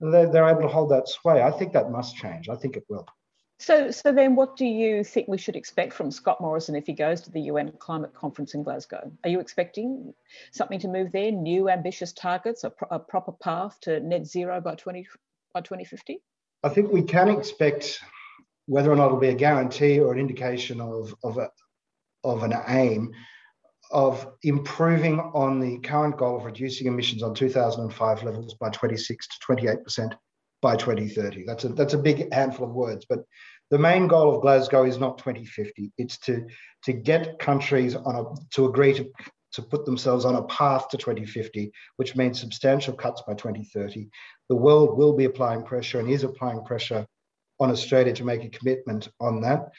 they're, 0.00 0.30
they're 0.30 0.48
able 0.48 0.62
to 0.62 0.68
hold 0.68 0.90
that 0.90 1.08
sway. 1.08 1.42
I 1.42 1.50
think 1.50 1.72
that 1.72 1.90
must 1.90 2.16
change. 2.16 2.48
I 2.48 2.56
think 2.56 2.76
it 2.76 2.84
will. 2.88 3.06
So, 3.58 3.92
so 3.92 4.10
then, 4.10 4.34
what 4.34 4.56
do 4.56 4.66
you 4.66 5.04
think 5.04 5.28
we 5.28 5.38
should 5.38 5.54
expect 5.54 5.92
from 5.92 6.10
Scott 6.10 6.40
Morrison 6.40 6.74
if 6.74 6.84
he 6.84 6.92
goes 6.92 7.20
to 7.20 7.30
the 7.30 7.42
UN 7.42 7.70
climate 7.78 8.12
conference 8.12 8.54
in 8.54 8.64
Glasgow? 8.64 9.12
Are 9.22 9.30
you 9.30 9.38
expecting 9.38 10.12
something 10.50 10.80
to 10.80 10.88
move 10.88 11.12
there? 11.12 11.30
New 11.30 11.68
ambitious 11.68 12.12
targets, 12.12 12.64
a, 12.64 12.70
pro- 12.70 12.88
a 12.90 12.98
proper 12.98 13.30
path 13.30 13.78
to 13.82 14.00
net 14.00 14.26
zero 14.26 14.60
by 14.60 14.74
twenty 14.74 15.06
by 15.54 15.60
twenty 15.60 15.84
fifty? 15.84 16.22
I 16.64 16.70
think 16.70 16.90
we 16.90 17.02
can 17.02 17.28
expect 17.28 18.00
whether 18.66 18.90
or 18.90 18.96
not 18.96 19.06
it'll 19.06 19.18
be 19.18 19.28
a 19.28 19.34
guarantee 19.34 20.00
or 20.00 20.12
an 20.12 20.18
indication 20.18 20.80
of 20.80 21.14
of 21.22 21.38
a, 21.38 21.48
of 22.24 22.42
an 22.42 22.54
aim 22.66 23.12
of 23.92 24.26
improving 24.42 25.20
on 25.20 25.60
the 25.60 25.78
current 25.78 26.16
goal 26.16 26.36
of 26.36 26.44
reducing 26.44 26.86
emissions 26.86 27.22
on 27.22 27.34
2005 27.34 28.22
levels 28.22 28.54
by 28.54 28.70
26 28.70 29.28
to 29.28 29.34
28 29.40 29.84
percent 29.84 30.14
by 30.60 30.76
2030. 30.76 31.44
That's 31.44 31.64
a 31.64 31.68
that's 31.70 31.94
a 31.94 31.98
big 31.98 32.32
handful 32.32 32.66
of 32.66 32.74
words, 32.74 33.04
but 33.08 33.24
the 33.70 33.78
main 33.78 34.06
goal 34.06 34.34
of 34.34 34.42
Glasgow 34.42 34.84
is 34.84 34.98
not 34.98 35.18
2050. 35.18 35.92
It's 35.98 36.18
to 36.18 36.46
to 36.84 36.92
get 36.92 37.38
countries 37.38 37.94
on 37.94 38.16
a 38.16 38.24
to 38.54 38.66
agree 38.66 38.94
to 38.94 39.10
to 39.52 39.62
put 39.62 39.84
themselves 39.84 40.24
on 40.24 40.36
a 40.36 40.44
path 40.44 40.88
to 40.88 40.96
2050, 40.96 41.70
which 41.96 42.16
means 42.16 42.40
substantial 42.40 42.94
cuts 42.94 43.22
by 43.26 43.34
2030. 43.34 44.08
The 44.48 44.56
world 44.56 44.96
will 44.96 45.12
be 45.12 45.26
applying 45.26 45.62
pressure 45.62 46.00
and 46.00 46.08
is 46.08 46.24
applying 46.24 46.64
pressure 46.64 47.06
on 47.60 47.70
Australia 47.70 48.14
to 48.14 48.24
make 48.24 48.44
a 48.44 48.48
commitment 48.48 49.08
on 49.20 49.42
that. 49.42 49.70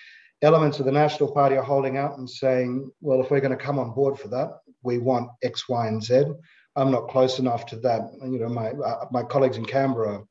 Elements 0.43 0.79
of 0.79 0.85
the 0.85 0.91
National 0.91 1.31
Party 1.31 1.55
are 1.55 1.63
holding 1.63 1.97
out 1.97 2.17
and 2.17 2.29
saying, 2.29 2.91
well, 2.99 3.21
if 3.21 3.31
we're 3.31 3.39
going 3.39 3.57
to 3.57 3.65
come 3.65 3.79
on 3.79 3.93
board 3.93 4.19
for 4.19 4.27
that, 4.27 4.59
we 4.83 4.97
want 4.97 5.31
X, 5.41 5.69
Y, 5.69 5.87
and 5.87 6.03
Z. 6.03 6.25
I'm 6.75 6.91
not 6.91 7.07
close 7.07 7.39
enough 7.39 7.65
to 7.67 7.77
that. 7.77 8.01
You 8.21 8.39
know, 8.39 8.49
my 8.49 8.71
uh, 8.71 9.05
my 9.09 9.23
colleagues 9.23 9.57
in 9.57 9.65
Canberra 9.65 10.23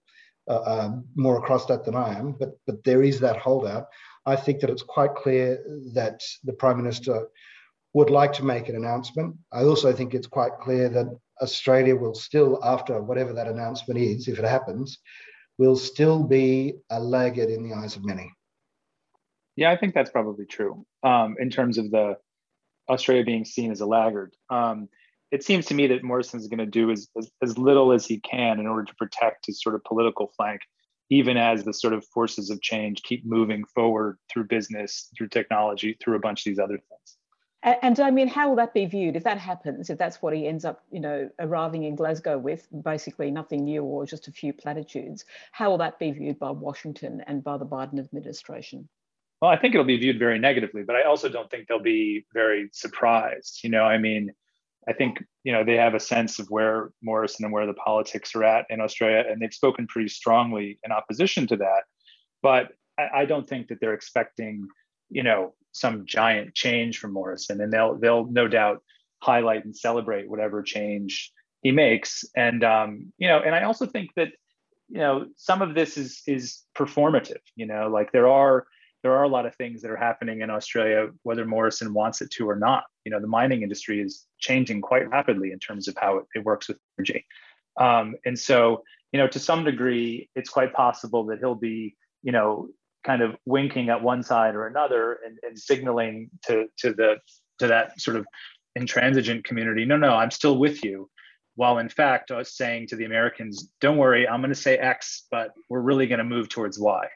uh, 0.48 0.52
uh, 0.52 0.90
more 1.14 1.38
across 1.38 1.66
that 1.66 1.84
than 1.84 1.94
I 1.94 2.18
am, 2.18 2.32
but 2.38 2.50
but 2.66 2.84
there 2.84 3.02
is 3.02 3.20
that 3.20 3.38
holdout. 3.38 3.86
I 4.26 4.36
think 4.36 4.60
that 4.60 4.70
it's 4.70 4.82
quite 4.82 5.14
clear 5.14 5.64
that 5.94 6.20
the 6.44 6.52
Prime 6.52 6.76
Minister 6.76 7.28
would 7.94 8.10
like 8.10 8.32
to 8.34 8.44
make 8.44 8.68
an 8.68 8.76
announcement. 8.76 9.36
I 9.52 9.62
also 9.64 9.92
think 9.92 10.14
it's 10.14 10.26
quite 10.26 10.52
clear 10.60 10.88
that 10.90 11.06
Australia 11.40 11.96
will 11.96 12.14
still, 12.14 12.58
after 12.62 13.02
whatever 13.02 13.32
that 13.32 13.48
announcement 13.48 13.98
is, 13.98 14.28
if 14.28 14.38
it 14.38 14.44
happens, 14.44 14.98
will 15.58 15.76
still 15.76 16.22
be 16.22 16.74
a 16.90 17.00
laggard 17.00 17.50
in 17.50 17.62
the 17.62 17.74
eyes 17.74 17.96
of 17.96 18.04
many. 18.04 18.32
Yeah, 19.56 19.70
I 19.70 19.76
think 19.76 19.94
that's 19.94 20.10
probably 20.10 20.46
true 20.46 20.86
um, 21.02 21.36
in 21.38 21.50
terms 21.50 21.78
of 21.78 21.90
the 21.90 22.16
Australia 22.88 23.24
being 23.24 23.44
seen 23.44 23.70
as 23.70 23.80
a 23.80 23.86
laggard. 23.86 24.34
Um, 24.50 24.88
it 25.30 25.42
seems 25.42 25.66
to 25.66 25.74
me 25.74 25.86
that 25.88 26.04
Morrison 26.04 26.40
is 26.40 26.48
going 26.48 26.58
to 26.58 26.66
do 26.66 26.90
as, 26.90 27.08
as, 27.16 27.30
as 27.42 27.58
little 27.58 27.92
as 27.92 28.06
he 28.06 28.20
can 28.20 28.60
in 28.60 28.66
order 28.66 28.84
to 28.84 28.94
protect 28.96 29.46
his 29.46 29.62
sort 29.62 29.74
of 29.74 29.82
political 29.84 30.30
flank, 30.36 30.60
even 31.08 31.36
as 31.36 31.64
the 31.64 31.72
sort 31.72 31.94
of 31.94 32.04
forces 32.06 32.50
of 32.50 32.60
change 32.60 33.02
keep 33.02 33.24
moving 33.24 33.64
forward 33.64 34.18
through 34.30 34.44
business, 34.44 35.08
through 35.16 35.28
technology, 35.28 35.96
through 36.02 36.16
a 36.16 36.20
bunch 36.20 36.40
of 36.40 36.44
these 36.44 36.58
other 36.58 36.76
things. 36.76 37.16
And, 37.62 37.76
and, 37.82 38.00
I 38.00 38.10
mean, 38.10 38.28
how 38.28 38.48
will 38.48 38.56
that 38.56 38.74
be 38.74 38.86
viewed 38.86 39.16
if 39.16 39.24
that 39.24 39.38
happens? 39.38 39.88
If 39.88 39.96
that's 39.96 40.20
what 40.20 40.34
he 40.34 40.48
ends 40.48 40.64
up, 40.64 40.82
you 40.90 41.00
know, 41.00 41.30
arriving 41.38 41.84
in 41.84 41.94
Glasgow 41.94 42.36
with, 42.36 42.66
basically 42.82 43.30
nothing 43.30 43.64
new 43.64 43.84
or 43.84 44.04
just 44.04 44.28
a 44.28 44.32
few 44.32 44.52
platitudes, 44.52 45.24
how 45.52 45.70
will 45.70 45.78
that 45.78 45.98
be 45.98 46.10
viewed 46.10 46.38
by 46.38 46.50
Washington 46.50 47.22
and 47.26 47.44
by 47.44 47.56
the 47.56 47.66
Biden 47.66 48.00
administration? 48.00 48.88
Well, 49.42 49.50
I 49.50 49.56
think 49.56 49.74
it'll 49.74 49.84
be 49.84 49.98
viewed 49.98 50.20
very 50.20 50.38
negatively, 50.38 50.84
but 50.84 50.94
I 50.94 51.02
also 51.02 51.28
don't 51.28 51.50
think 51.50 51.66
they'll 51.66 51.82
be 51.82 52.24
very 52.32 52.68
surprised. 52.72 53.58
You 53.64 53.70
know, 53.70 53.82
I 53.82 53.98
mean, 53.98 54.30
I 54.88 54.92
think 54.92 55.18
you 55.42 55.52
know 55.52 55.64
they 55.64 55.76
have 55.76 55.94
a 55.94 56.00
sense 56.00 56.38
of 56.38 56.46
where 56.46 56.90
Morrison 57.02 57.44
and 57.44 57.52
where 57.52 57.66
the 57.66 57.74
politics 57.74 58.36
are 58.36 58.44
at 58.44 58.66
in 58.70 58.80
Australia, 58.80 59.24
and 59.28 59.42
they've 59.42 59.52
spoken 59.52 59.88
pretty 59.88 60.08
strongly 60.10 60.78
in 60.84 60.92
opposition 60.92 61.48
to 61.48 61.56
that. 61.56 61.82
But 62.40 62.68
I, 62.96 63.22
I 63.22 63.24
don't 63.24 63.48
think 63.48 63.66
that 63.66 63.80
they're 63.80 63.94
expecting 63.94 64.68
you 65.10 65.24
know 65.24 65.54
some 65.72 66.06
giant 66.06 66.54
change 66.54 67.00
from 67.00 67.12
Morrison, 67.12 67.60
and 67.60 67.72
they'll 67.72 67.98
they'll 67.98 68.26
no 68.26 68.46
doubt 68.46 68.80
highlight 69.24 69.64
and 69.64 69.76
celebrate 69.76 70.30
whatever 70.30 70.62
change 70.62 71.32
he 71.62 71.72
makes. 71.72 72.24
And 72.36 72.62
um, 72.62 73.12
you 73.18 73.26
know, 73.26 73.40
and 73.40 73.56
I 73.56 73.64
also 73.64 73.86
think 73.86 74.10
that 74.14 74.28
you 74.88 74.98
know 74.98 75.26
some 75.36 75.62
of 75.62 75.74
this 75.74 75.98
is 75.98 76.22
is 76.28 76.62
performative. 76.76 77.42
You 77.56 77.66
know, 77.66 77.88
like 77.88 78.12
there 78.12 78.28
are 78.28 78.66
there 79.02 79.12
are 79.12 79.24
a 79.24 79.28
lot 79.28 79.46
of 79.46 79.54
things 79.56 79.82
that 79.82 79.90
are 79.90 79.96
happening 79.96 80.42
in 80.42 80.50
Australia, 80.50 81.08
whether 81.22 81.44
Morrison 81.44 81.92
wants 81.92 82.20
it 82.20 82.30
to 82.32 82.48
or 82.48 82.56
not. 82.56 82.84
You 83.04 83.10
know, 83.10 83.20
the 83.20 83.26
mining 83.26 83.62
industry 83.62 84.00
is 84.00 84.26
changing 84.38 84.80
quite 84.80 85.08
rapidly 85.08 85.52
in 85.52 85.58
terms 85.58 85.88
of 85.88 85.96
how 85.96 86.18
it, 86.18 86.24
it 86.34 86.44
works 86.44 86.68
with 86.68 86.78
energy. 86.98 87.26
Um, 87.78 88.14
and 88.24 88.38
so, 88.38 88.84
you 89.12 89.18
know, 89.18 89.28
to 89.28 89.38
some 89.38 89.64
degree, 89.64 90.28
it's 90.34 90.50
quite 90.50 90.72
possible 90.72 91.24
that 91.26 91.38
he'll 91.38 91.54
be, 91.54 91.96
you 92.22 92.32
know, 92.32 92.68
kind 93.04 93.22
of 93.22 93.36
winking 93.46 93.88
at 93.88 94.00
one 94.00 94.22
side 94.22 94.54
or 94.54 94.66
another 94.66 95.18
and, 95.26 95.38
and 95.42 95.58
signaling 95.58 96.30
to 96.46 96.66
to 96.78 96.92
the 96.92 97.16
to 97.58 97.66
that 97.66 98.00
sort 98.00 98.16
of 98.16 98.26
intransigent 98.76 99.44
community, 99.44 99.84
no, 99.84 99.96
no, 99.96 100.14
I'm 100.14 100.30
still 100.30 100.58
with 100.58 100.84
you. 100.84 101.08
While 101.56 101.78
in 101.78 101.88
fact, 101.88 102.30
I 102.30 102.38
was 102.38 102.56
saying 102.56 102.88
to 102.88 102.96
the 102.96 103.04
Americans, 103.04 103.68
don't 103.80 103.98
worry, 103.98 104.26
I'm 104.26 104.40
going 104.40 104.54
to 104.54 104.60
say 104.60 104.78
X, 104.78 105.26
but 105.30 105.50
we're 105.68 105.80
really 105.80 106.06
going 106.06 106.18
to 106.18 106.24
move 106.24 106.48
towards 106.48 106.78
Y. 106.78 107.06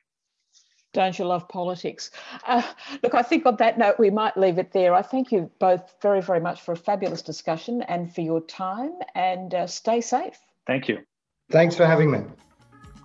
Don't 0.97 1.19
you 1.19 1.27
love 1.27 1.47
politics? 1.47 2.11
Uh, 2.47 2.63
look, 3.03 3.13
I 3.13 3.21
think 3.21 3.45
on 3.45 3.57
that 3.57 3.77
note, 3.77 3.99
we 3.99 4.09
might 4.09 4.35
leave 4.39 4.57
it 4.57 4.73
there. 4.73 4.95
I 4.95 5.03
thank 5.03 5.31
you 5.31 5.51
both 5.59 5.93
very, 6.01 6.23
very 6.23 6.41
much 6.41 6.63
for 6.63 6.73
a 6.73 6.77
fabulous 6.77 7.21
discussion 7.21 7.83
and 7.83 8.15
for 8.15 8.23
your 8.23 8.41
time, 8.41 8.93
and 9.15 9.55
uh, 9.55 9.67
stay 9.67 10.01
safe. 10.01 10.39
Thank 10.67 10.89
you. 10.89 11.01
Thanks 11.51 11.77
for 11.77 11.85
having 11.85 12.11
me. 12.11 12.21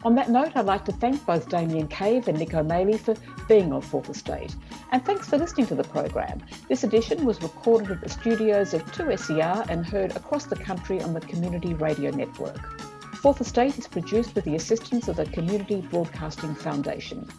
On 0.05 0.15
that 0.15 0.29
note, 0.29 0.53
I'd 0.55 0.67
like 0.67 0.85
to 0.85 0.93
thank 0.93 1.25
both 1.25 1.49
Damien 1.49 1.89
Cave 1.89 2.29
and 2.29 2.39
Nick 2.39 2.53
O'Malley 2.53 2.97
for 2.97 3.13
being 3.49 3.73
on 3.73 3.81
Fourth 3.81 4.09
Estate. 4.09 4.55
And 4.93 5.03
thanks 5.03 5.27
for 5.27 5.37
listening 5.37 5.67
to 5.67 5.75
the 5.75 5.83
program. 5.83 6.41
This 6.69 6.85
edition 6.85 7.25
was 7.25 7.43
recorded 7.43 7.91
at 7.91 7.99
the 7.99 8.09
studios 8.09 8.73
of 8.73 8.85
2SER 8.93 9.67
and 9.67 9.85
heard 9.85 10.15
across 10.15 10.45
the 10.45 10.55
country 10.55 11.01
on 11.01 11.13
the 11.13 11.19
Community 11.19 11.73
Radio 11.73 12.09
Network. 12.11 12.81
Fourth 13.15 13.41
Estate 13.41 13.77
is 13.77 13.85
produced 13.85 14.33
with 14.33 14.45
the 14.45 14.55
assistance 14.55 15.09
of 15.09 15.17
the 15.17 15.25
Community 15.25 15.81
Broadcasting 15.81 16.55
Foundation. 16.55 17.29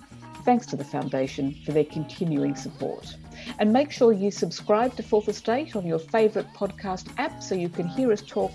Thanks 0.45 0.67
to 0.67 0.77
the 0.77 0.85
Foundation 0.85 1.57
for 1.65 1.73
their 1.73 1.85
continuing 1.85 2.57
support. 2.57 3.17
And 3.59 3.73
make 3.73 3.91
sure 3.91 4.13
you 4.13 4.31
subscribe 4.31 4.97
to 4.97 5.03
Fourth 5.03 5.29
Estate 5.29 5.77
on 5.77 5.87
your 5.87 5.99
favourite 5.99 6.53
podcast 6.55 7.13
app 7.19 7.43
so 7.43 7.55
you 7.55 7.69
can 7.69 7.87
hear 7.87 8.11
us 8.13 8.23
talk 8.23 8.53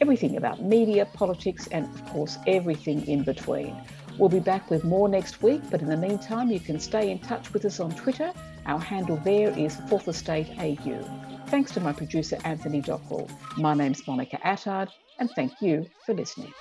everything 0.00 0.36
about 0.36 0.62
media, 0.62 1.06
politics, 1.06 1.68
and 1.68 1.84
of 1.86 2.06
course, 2.06 2.38
everything 2.46 3.06
in 3.06 3.22
between. 3.22 3.76
We'll 4.18 4.28
be 4.28 4.40
back 4.40 4.68
with 4.68 4.84
more 4.84 5.08
next 5.08 5.42
week, 5.42 5.62
but 5.70 5.80
in 5.80 5.88
the 5.88 5.96
meantime, 5.96 6.50
you 6.50 6.60
can 6.60 6.80
stay 6.80 7.10
in 7.10 7.20
touch 7.20 7.52
with 7.52 7.64
us 7.64 7.78
on 7.78 7.92
Twitter. 7.92 8.32
Our 8.66 8.80
handle 8.80 9.16
there 9.18 9.56
is 9.56 9.76
Fourth 9.88 10.08
Estate 10.08 10.50
AU. 10.58 11.02
Thanks 11.46 11.70
to 11.72 11.80
my 11.80 11.92
producer, 11.92 12.36
Anthony 12.44 12.82
Dockrell. 12.82 13.30
My 13.56 13.74
name's 13.74 14.06
Monica 14.06 14.38
Attard, 14.44 14.88
and 15.18 15.30
thank 15.30 15.52
you 15.60 15.86
for 16.04 16.14
listening. 16.14 16.52